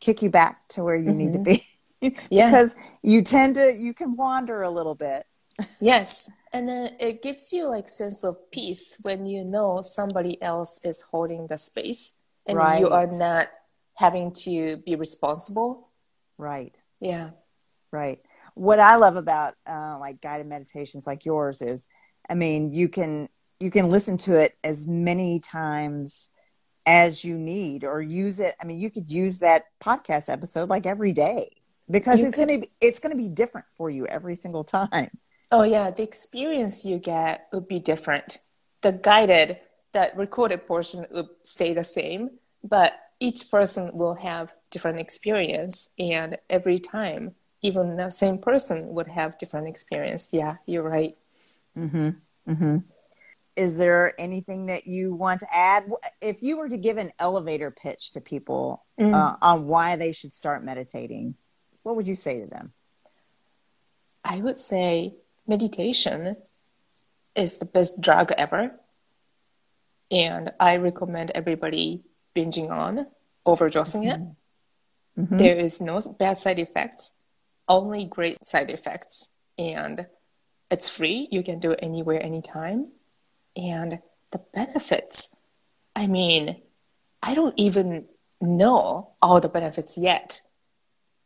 kick 0.00 0.22
you 0.22 0.30
back 0.30 0.68
to 0.68 0.84
where 0.84 0.96
you 0.96 1.08
mm-hmm. 1.08 1.18
need 1.18 1.32
to 1.32 1.38
mm-hmm. 1.38 2.08
be 2.08 2.16
yeah. 2.30 2.50
because 2.50 2.76
you 3.02 3.22
tend 3.22 3.54
to 3.54 3.74
you 3.76 3.94
can 3.94 4.16
wander 4.16 4.62
a 4.62 4.70
little 4.70 4.94
bit 4.94 5.24
yes 5.80 6.30
and 6.52 6.68
then 6.68 6.94
it 7.00 7.22
gives 7.22 7.52
you 7.52 7.66
like 7.66 7.88
sense 7.88 8.22
of 8.22 8.36
peace 8.50 8.98
when 9.02 9.24
you 9.24 9.44
know 9.44 9.80
somebody 9.82 10.40
else 10.42 10.80
is 10.84 11.06
holding 11.10 11.46
the 11.46 11.56
space 11.56 12.14
and 12.46 12.56
right. 12.56 12.80
you 12.80 12.88
are 12.88 13.06
not 13.06 13.48
having 13.94 14.32
to 14.32 14.76
be 14.78 14.94
responsible 14.94 15.88
right 16.38 16.82
yeah 17.00 17.30
right 17.92 18.20
what 18.54 18.78
i 18.78 18.96
love 18.96 19.16
about 19.16 19.54
uh, 19.66 19.96
like 19.98 20.20
guided 20.20 20.46
meditations 20.46 21.06
like 21.06 21.24
yours 21.24 21.62
is 21.62 21.88
i 22.28 22.34
mean 22.34 22.72
you 22.72 22.88
can 22.88 23.28
you 23.60 23.70
can 23.70 23.88
listen 23.88 24.18
to 24.18 24.34
it 24.36 24.56
as 24.62 24.86
many 24.86 25.40
times 25.40 26.30
as 26.86 27.24
you 27.24 27.36
need 27.36 27.84
or 27.84 28.00
use 28.00 28.38
it. 28.38 28.54
I 28.60 28.64
mean, 28.64 28.78
you 28.78 28.90
could 28.90 29.10
use 29.10 29.40
that 29.40 29.64
podcast 29.80 30.32
episode 30.32 30.68
like 30.68 30.86
every 30.86 31.12
day 31.12 31.50
because 31.90 32.20
you 32.20 32.28
it's 32.28 32.36
going 32.36 32.48
to 32.48 32.58
be 32.58 32.70
it's 32.80 33.00
going 33.00 33.10
to 33.10 33.22
be 33.22 33.28
different 33.28 33.66
for 33.76 33.90
you 33.90 34.06
every 34.06 34.36
single 34.36 34.64
time. 34.64 35.10
Oh 35.50 35.62
yeah, 35.62 35.90
the 35.90 36.02
experience 36.02 36.84
you 36.84 36.98
get 36.98 37.48
would 37.52 37.68
be 37.68 37.80
different. 37.80 38.40
The 38.82 38.92
guided 38.92 39.58
that 39.96 40.14
recorded 40.14 40.66
portion 40.66 41.06
would 41.10 41.28
stay 41.42 41.72
the 41.72 41.82
same, 41.82 42.28
but 42.62 42.92
each 43.18 43.50
person 43.50 43.90
will 43.94 44.14
have 44.14 44.54
different 44.70 44.98
experience 44.98 45.90
and 45.98 46.36
every 46.50 46.78
time 46.78 47.34
even 47.62 47.96
the 47.96 48.10
same 48.10 48.36
person 48.36 48.88
would 48.88 49.08
have 49.08 49.38
different 49.38 49.66
experience 49.66 50.28
yeah 50.34 50.56
you're 50.66 50.82
right 50.82 51.16
mm-hmm. 51.74 52.10
Mm-hmm. 52.46 52.76
is 53.56 53.78
there 53.78 54.12
anything 54.20 54.66
that 54.66 54.86
you 54.86 55.14
want 55.14 55.40
to 55.40 55.46
add 55.50 55.84
if 56.20 56.42
you 56.42 56.58
were 56.58 56.68
to 56.68 56.76
give 56.76 56.98
an 56.98 57.10
elevator 57.18 57.70
pitch 57.70 58.12
to 58.12 58.20
people 58.20 58.84
mm. 59.00 59.14
uh, 59.14 59.36
on 59.40 59.66
why 59.66 59.96
they 59.96 60.12
should 60.12 60.34
start 60.34 60.62
meditating 60.62 61.36
what 61.84 61.96
would 61.96 62.06
you 62.06 62.14
say 62.14 62.40
to 62.40 62.46
them 62.46 62.74
i 64.22 64.36
would 64.36 64.58
say 64.58 65.14
meditation 65.46 66.36
is 67.34 67.56
the 67.56 67.64
best 67.64 67.98
drug 67.98 68.30
ever 68.36 68.78
and 70.10 70.52
i 70.60 70.76
recommend 70.76 71.30
everybody 71.30 72.02
binging 72.36 72.70
on, 72.70 73.06
overdosing 73.46 74.04
mm-hmm. 74.04 74.22
it. 74.22 75.20
Mm-hmm. 75.20 75.36
There 75.38 75.56
is 75.56 75.80
no 75.80 76.00
bad 76.00 76.38
side 76.38 76.58
effects, 76.58 77.14
only 77.66 78.04
great 78.04 78.44
side 78.44 78.70
effects. 78.70 79.30
And 79.58 80.06
it's 80.70 80.88
free. 80.88 81.28
You 81.32 81.42
can 81.42 81.58
do 81.58 81.70
it 81.70 81.80
anywhere, 81.82 82.22
anytime. 82.22 82.88
And 83.56 84.00
the 84.30 84.38
benefits, 84.52 85.34
I 85.94 86.06
mean, 86.06 86.60
I 87.22 87.34
don't 87.34 87.54
even 87.56 88.04
know 88.40 89.12
all 89.22 89.40
the 89.40 89.48
benefits 89.48 89.96
yet. 89.96 90.42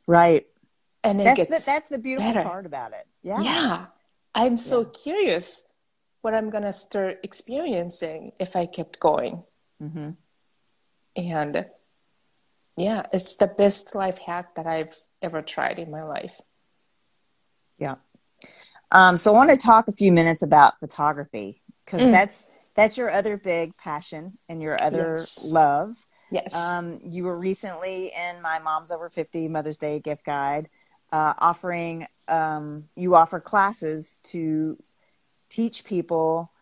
Right. 0.07 0.47
And 1.03 1.21
it 1.21 1.25
that's 1.25 1.37
gets 1.37 1.59
the, 1.59 1.67
that's 1.67 1.89
the 1.89 1.99
beautiful 1.99 2.33
better. 2.33 2.49
part 2.49 2.67
about 2.67 2.93
it. 2.93 3.07
Yeah. 3.23 3.41
Yeah. 3.41 3.87
I'm 4.35 4.57
so 4.57 4.83
Yeah. 4.83 4.89
curious 5.03 5.63
what 6.23 6.35
I'm 6.35 6.51
going 6.51 6.65
to 6.65 6.73
start 6.73 7.19
experiencing 7.23 8.33
if 8.39 8.57
I 8.57 8.67
kept 8.67 9.01
going. 9.01 9.43
Mm-hmm. 9.83 10.11
And 11.17 11.67
yeah, 12.77 13.07
it's 13.13 13.37
the 13.37 13.47
best 13.47 13.95
life 13.95 14.19
hack 14.19 14.55
that 14.55 14.67
I've 14.67 14.99
ever 15.23 15.43
tried 15.43 15.79
in 15.79 15.91
my 15.91 16.03
life. 16.03 16.41
Yeah. 17.79 17.97
Um, 18.93 19.17
so 19.17 19.33
I 19.33 19.37
want 19.37 19.51
to 19.51 19.57
talk 19.57 19.89
a 19.89 19.93
few 19.93 20.13
minutes 20.13 20.43
about 20.43 20.79
photography 20.79 21.63
because 21.85 22.03
Mm. 22.03 22.13
that's 22.13 22.49
that's 22.75 22.97
your 22.97 23.11
other 23.11 23.37
big 23.37 23.77
passion 23.77 24.39
and 24.49 24.63
your 24.63 24.81
other 24.81 25.15
Yes. 25.17 25.45
love. 25.45 26.07
Yes. 26.31 26.55
Um, 26.55 27.01
you 27.05 27.25
were 27.25 27.37
recently 27.37 28.13
in 28.17 28.41
my 28.41 28.59
Mom's 28.61 28.93
Over 28.93 29.11
50 29.11 29.49
Mother's 29.49 29.77
Day 29.77 29.99
gift 29.99 30.25
guide, 30.25 30.71
uh, 31.13 31.35
offering, 31.39 32.07
um, 32.29 32.89
you 32.95 33.17
offer 33.17 33.41
classes 33.41 34.21
to 34.25 34.79
teach 35.51 35.85
people 35.85 36.53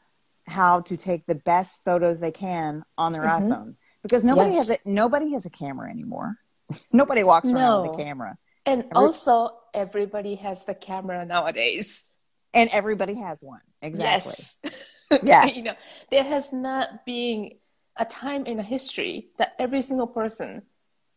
how 0.46 0.81
to 0.81 0.96
take 0.96 1.27
the 1.27 1.35
best 1.35 1.85
photos 1.85 2.20
they 2.20 2.31
can 2.33 2.83
on 2.96 3.12
their 3.12 3.22
Mhm. 3.22 3.40
iPhone 3.42 3.74
because 4.03 4.24
nobody 4.24 4.51
Yes. 4.51 4.68
has 4.68 4.81
a, 4.87 4.88
nobody 4.88 5.33
has 5.33 5.44
a 5.46 5.51
camera 5.51 5.90
anymore. 5.90 6.37
nobody 6.92 7.22
walks 7.22 7.51
around 7.51 7.83
with 7.88 8.01
a 8.01 8.03
camera 8.03 8.38
and 8.66 8.83
every- 8.85 8.92
also, 8.96 9.59
everybody 9.74 10.35
has 10.37 10.64
the 10.64 10.74
camera 10.74 11.24
nowadays. 11.24 12.09
and 12.55 12.70
everybody 12.70 13.12
has 13.14 13.42
one. 13.44 13.61
Exactly. 13.83 14.33
Yes. 14.33 14.59
Yeah. 15.22 15.44
you 15.57 15.62
know, 15.62 15.74
there 16.11 16.24
has 16.24 16.51
not 16.53 17.05
been 17.05 17.53
a 17.96 18.05
time 18.07 18.46
in 18.46 18.59
history 18.59 19.31
that 19.38 19.55
every 19.59 19.83
single 19.83 20.07
person 20.07 20.62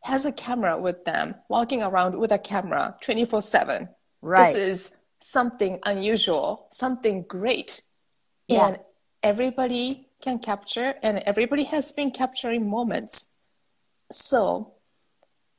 has 0.03 0.25
a 0.25 0.31
camera 0.33 0.77
with 0.77 1.05
them, 1.05 1.35
walking 1.49 1.81
around 1.83 2.17
with 2.19 2.31
a 2.33 2.37
camera 2.37 2.97
24 3.01 3.41
7. 3.41 3.87
Right. 4.21 4.53
This 4.53 4.55
is 4.55 4.95
something 5.21 5.79
unusual, 5.83 6.67
something 6.71 7.23
great. 7.27 7.81
Yeah. 8.47 8.67
And 8.67 8.79
everybody 9.23 10.09
can 10.21 10.39
capture, 10.39 10.95
and 11.01 11.19
everybody 11.19 11.63
has 11.65 11.93
been 11.93 12.11
capturing 12.11 12.69
moments. 12.69 13.31
So, 14.11 14.73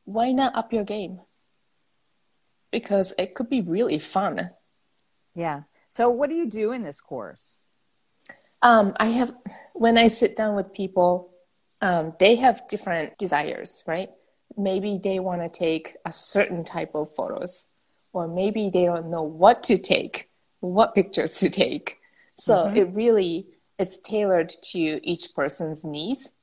why 0.05 0.33
not 0.33 0.55
up 0.55 0.73
your 0.73 0.85
game? 0.85 1.21
Because 2.71 3.15
it 3.19 3.35
could 3.35 3.49
be 3.49 3.61
really 3.61 3.99
fun. 3.99 4.51
Yeah. 5.35 5.63
So 5.89 6.09
what 6.09 6.31
do 6.31 6.37
you 6.37 6.49
do 6.49 6.73
in 6.73 6.83
this 6.83 7.01
course? 7.01 7.67
Um, 8.63 8.95
I 8.97 9.09
have, 9.09 9.35
when 9.75 9.99
I 9.99 10.07
sit 10.07 10.37
down 10.37 10.55
with 10.55 10.73
people, 10.73 11.35
um, 11.83 12.15
they 12.19 12.37
have 12.37 12.67
different 12.69 13.19
desires, 13.19 13.83
right? 13.87 14.09
Maybe 14.57 14.99
they 15.03 15.19
want 15.19 15.43
to 15.43 15.49
take 15.49 15.97
a 16.07 16.13
certain 16.13 16.65
type 16.65 16.95
of 16.95 17.15
photos, 17.15 17.69
or 18.13 18.29
maybe 18.29 18.71
they 18.71 18.85
don't 18.85 19.11
know 19.11 19.23
what 19.23 19.63
to 19.65 19.79
take, 19.79 20.31
what 20.61 20.95
pictures 20.95 21.39
to 21.41 21.51
take. 21.51 21.99
So 22.37 22.55
Mhm. 22.67 22.77
it 22.77 22.85
really 22.95 23.47
it's 23.79 23.99
tailored 23.99 24.51
to 24.73 24.79
each 25.07 25.35
person's 25.35 25.85
needs, 25.85 26.35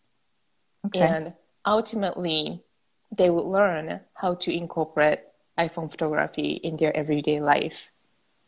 Okay. 0.88 1.00
and 1.00 1.34
ultimately, 1.66 2.64
they 3.12 3.30
will 3.30 3.50
learn 3.50 4.02
how 4.14 4.36
to 4.36 4.52
incorporate 4.54 5.20
iPhone 5.58 5.90
photography 5.90 6.52
in 6.54 6.78
their 6.78 6.96
everyday 6.96 7.40
life. 7.40 7.92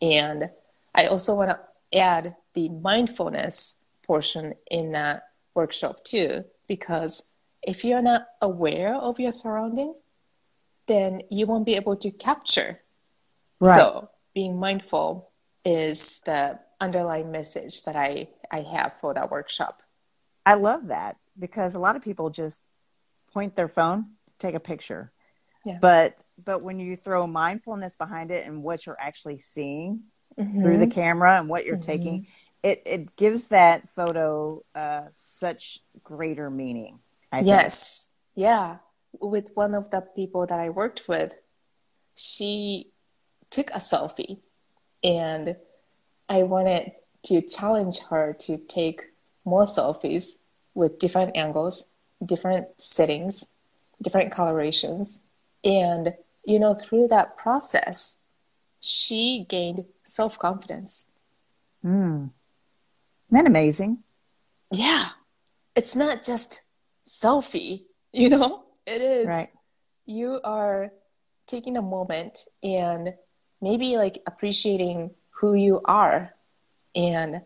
And 0.02 0.50
I 0.94 1.08
also 1.08 1.36
want 1.36 1.50
to 1.50 1.98
add 1.98 2.36
the 2.54 2.70
mindfulness 2.70 3.78
portion 4.04 4.56
in 4.70 4.92
that 4.94 5.30
workshop 5.54 6.04
too, 6.04 6.46
because 6.68 7.30
if 7.62 7.84
you're 7.86 8.02
not 8.02 8.28
aware 8.42 8.96
of 8.96 9.20
your 9.20 9.32
surrounding, 9.32 9.96
then 10.88 11.22
you 11.30 11.46
won't 11.46 11.66
be 11.66 11.76
able 11.76 11.96
to 11.98 12.12
capture. 12.12 12.82
Right. 13.62 13.80
So 13.80 14.10
being 14.34 14.60
mindful 14.60 15.32
is 15.64 16.20
the 16.26 16.60
underlying 16.80 17.32
message 17.32 17.84
that 17.84 17.96
I, 17.96 18.28
I 18.52 18.62
have 18.62 18.94
for 19.00 19.14
that 19.14 19.32
workshop. 19.32 19.82
I 20.46 20.56
love 20.56 20.88
that 20.88 21.18
because 21.38 21.76
a 21.76 21.80
lot 21.80 21.96
of 21.96 22.02
people 22.02 22.30
just 22.32 22.68
point 23.32 23.56
their 23.56 23.68
phone, 23.70 24.16
take 24.40 24.56
a 24.56 24.60
picture. 24.60 25.12
Yeah. 25.64 25.78
But 25.80 26.24
but 26.44 26.64
when 26.64 26.80
you 26.80 26.96
throw 26.96 27.28
mindfulness 27.28 27.96
behind 27.96 28.32
it 28.32 28.48
and 28.48 28.64
what 28.64 28.86
you're 28.86 29.00
actually 29.00 29.38
seeing 29.38 30.02
Mm-hmm. 30.40 30.64
through 30.64 30.78
the 30.78 30.88
camera 30.88 31.38
and 31.38 31.50
what 31.50 31.66
you're 31.66 31.76
taking, 31.76 32.26
it 32.64 32.82
it 32.86 33.18
gives 33.18 33.50
that 33.50 33.90
photo 33.90 34.64
uh, 34.74 35.08
such 35.12 35.80
greater 36.04 36.50
meaning. 36.50 37.00
I 37.34 37.40
think. 37.40 37.48
Yes. 37.48 38.10
Yeah. 38.34 38.78
With 39.20 39.50
one 39.56 39.76
of 39.76 39.90
the 39.90 40.00
people 40.00 40.46
that 40.48 40.58
I 40.58 40.70
worked 40.70 41.10
with, 41.10 41.34
she 42.16 42.94
took 43.52 43.70
a 43.72 43.78
selfie 43.78 44.40
and 45.04 45.56
I 46.28 46.44
wanted 46.44 46.94
to 47.24 47.42
challenge 47.42 48.00
her 48.10 48.36
to 48.40 48.58
take 48.58 49.02
more 49.46 49.64
selfies 49.64 50.38
with 50.74 50.98
different 50.98 51.36
angles, 51.36 51.88
different 52.26 52.68
settings, 52.78 53.52
different 54.02 54.32
colorations. 54.32 55.22
And, 55.64 56.14
you 56.46 56.60
know, 56.60 56.74
through 56.74 57.10
that 57.10 57.38
process, 57.38 58.18
she 58.80 59.46
gained 59.48 59.86
self 60.04 60.40
confidence. 60.40 61.08
Mm. 61.86 62.30
Isn't 63.30 63.44
that 63.44 63.46
amazing? 63.46 64.00
Yeah. 64.72 65.10
It's 65.76 65.96
not 65.96 66.24
just 66.24 66.62
selfie, 67.06 67.84
you 68.14 68.30
know? 68.30 68.64
It 68.86 69.02
is. 69.02 69.28
Right. 69.28 69.50
You 70.06 70.40
are 70.44 70.92
taking 71.46 71.78
a 71.78 71.82
moment 71.82 72.48
and 72.64 73.14
maybe 73.62 73.98
like 73.98 74.22
appreciating 74.26 75.12
who 75.30 75.54
you 75.54 75.82
are 75.86 76.34
and 76.96 77.42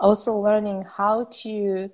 also 0.00 0.36
learning 0.36 0.84
how 0.96 1.26
to 1.42 1.90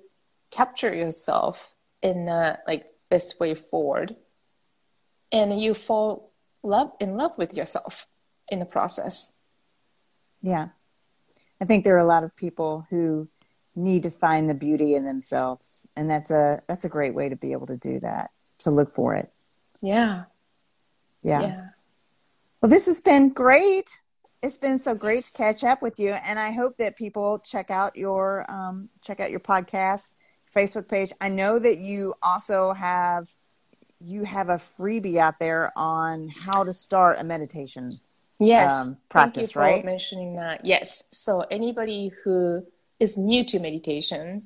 capture 0.51 0.93
yourself 0.93 1.75
in 2.01 2.25
the 2.25 2.59
like 2.67 2.85
best 3.09 3.39
way 3.39 3.55
forward. 3.55 4.15
And 5.31 5.59
you 5.59 5.73
fall 5.73 6.31
love 6.63 6.91
in 6.99 7.17
love 7.17 7.31
with 7.37 7.53
yourself 7.53 8.07
in 8.49 8.59
the 8.59 8.65
process. 8.65 9.33
Yeah. 10.41 10.69
I 11.59 11.65
think 11.65 11.83
there 11.83 11.95
are 11.95 11.99
a 11.99 12.05
lot 12.05 12.23
of 12.23 12.35
people 12.35 12.85
who 12.89 13.27
need 13.75 14.03
to 14.03 14.11
find 14.11 14.49
the 14.49 14.53
beauty 14.53 14.95
in 14.95 15.03
themselves 15.03 15.87
and 15.95 16.09
that's 16.09 16.31
a 16.31 16.61
that's 16.67 16.85
a 16.85 16.89
great 16.89 17.13
way 17.13 17.27
to 17.27 17.35
be 17.35 17.51
able 17.51 17.67
to 17.67 17.75
do 17.75 17.99
that, 17.99 18.31
to 18.59 18.71
look 18.71 18.91
for 18.91 19.15
it. 19.15 19.31
Yeah. 19.81 20.25
Yeah. 21.23 21.41
Yeah. 21.41 21.65
Well, 22.65 22.71
this 22.71 22.87
has 22.87 22.99
been 22.99 23.29
great. 23.29 23.95
It's 24.41 24.57
been 24.57 24.79
so 24.79 24.95
great 24.95 25.17
Yes. 25.17 25.33
to 25.33 25.37
catch 25.37 25.63
up 25.63 25.83
with 25.83 25.99
you, 25.99 26.15
and 26.25 26.39
I 26.39 26.49
hope 26.49 26.77
that 26.77 26.95
people 26.95 27.37
check 27.37 27.69
out 27.69 27.95
your 27.95 28.43
um, 28.49 28.89
check 29.03 29.19
out 29.19 29.29
your 29.29 29.39
podcast, 29.39 30.15
Facebook 30.51 30.89
page. 30.89 31.11
I 31.21 31.29
know 31.29 31.59
that 31.59 31.77
you 31.77 32.15
also 32.23 32.73
have 32.73 33.29
you 34.01 34.23
have 34.23 34.49
a 34.49 34.55
freebie 34.55 35.17
out 35.17 35.37
there 35.37 35.71
on 35.75 36.27
how 36.29 36.63
to 36.63 36.73
start 36.73 37.19
a 37.19 37.23
meditation. 37.23 37.99
Yes, 38.39 38.87
um, 38.87 38.87
thank 38.87 38.97
you 38.97 39.09
practice, 39.09 39.51
for 39.51 39.59
right? 39.59 39.85
mentioning 39.85 40.35
that. 40.37 40.65
Yes, 40.65 41.03
so 41.11 41.41
anybody 41.41 42.13
who 42.23 42.65
is 42.99 43.15
new 43.15 43.45
to 43.45 43.59
meditation, 43.59 44.41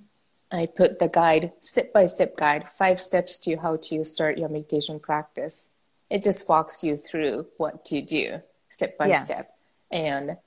I 0.52 0.66
put 0.66 1.00
the 1.00 1.08
guide, 1.08 1.54
step 1.62 1.94
by 1.94 2.06
step 2.06 2.36
guide, 2.36 2.68
five 2.68 3.00
steps 3.00 3.40
to 3.46 3.56
how 3.56 3.78
to 3.84 4.04
start 4.04 4.38
your 4.38 4.50
meditation 4.50 5.00
practice. 5.00 5.70
It 6.10 6.22
just 6.24 6.50
walks 6.50 6.84
you 6.84 6.98
through 6.98 7.48
what 7.58 7.86
to 7.86 8.02
do 8.02 8.42
step 8.70 8.98
by 8.98 9.08
Yeah. 9.08 9.24
step 9.24 9.54
and 9.92 10.38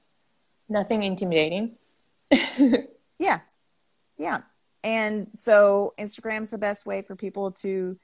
nothing 0.68 1.02
intimidating. 1.02 1.76
Yeah, 3.18 3.40
yeah. 4.18 4.40
and 4.82 5.30
so 5.32 5.94
Instagram's 5.96 6.50
the 6.50 6.58
best 6.58 6.84
way 6.86 7.02
for 7.02 7.14
people 7.14 7.52
to 7.62 7.96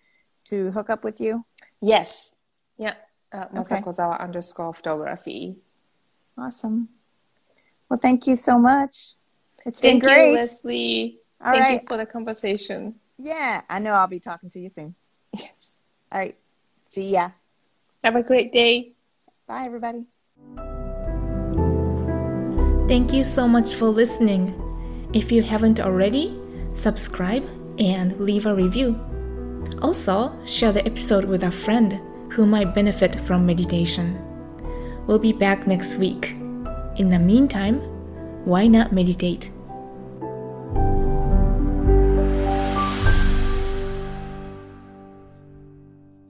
to 0.44 0.71
hook 0.71 0.90
up 0.90 1.03
with 1.03 1.21
you. 1.21 1.44
Yes. 1.81 2.35
Yeah. 2.77 2.94
Uh, 3.33 3.49
Masakozawa 3.49 4.21
underscore 4.21 4.73
photography. 4.73 5.57
Awesome. 6.38 6.88
Well, 7.88 7.99
thank 7.99 8.27
you 8.29 8.37
so 8.37 8.59
much. 8.59 9.14
It's 9.66 9.81
Thank 9.81 10.03
been 10.05 10.09
great. 10.09 10.31
you, 10.31 10.37
Leslie. 10.37 11.18
All 11.44 11.53
Thank 11.53 11.64
right. 11.64 11.83
you 11.83 11.88
for 11.88 11.97
the 11.97 12.07
conversation. 12.07 12.94
Yeah, 13.18 13.62
I 13.68 13.79
know 13.81 13.92
I'll 13.92 14.07
be 14.07 14.21
talking 14.21 14.51
to 14.51 14.61
you 14.61 14.68
soon. 14.68 14.94
Yes. 15.37 15.73
All 16.12 16.21
right. 16.21 16.37
See 16.87 17.12
ya. 17.12 17.31
Have 18.05 18.17
a 18.17 18.23
great 18.23 18.53
day. 18.53 18.93
Bye, 19.47 19.65
everybody. 19.67 20.07
Thank 22.89 23.13
you 23.13 23.25
so 23.25 23.47
much 23.47 23.75
for 23.75 23.87
listening. 23.87 24.55
If 25.13 25.33
you 25.33 25.43
haven't 25.43 25.81
already, 25.81 26.39
subscribe 26.75 27.45
and 27.79 28.19
leave 28.21 28.47
a 28.47 28.55
review. 28.55 28.99
Also, 29.83 30.33
share 30.47 30.73
the 30.73 30.87
episode 30.87 31.25
with 31.25 31.45
a 31.45 31.51
friend 31.51 32.01
who 32.33 32.47
might 32.47 32.75
benefit 32.75 33.19
from 33.21 33.45
meditation. 33.45 34.19
We'll 35.07 35.19
be 35.19 35.33
back 35.33 35.67
next 35.67 35.97
week. 35.97 36.33
In 36.97 37.09
the 37.09 37.19
meantime, 37.19 37.81
why 38.45 38.67
not 38.67 38.93
meditate? 38.93 39.51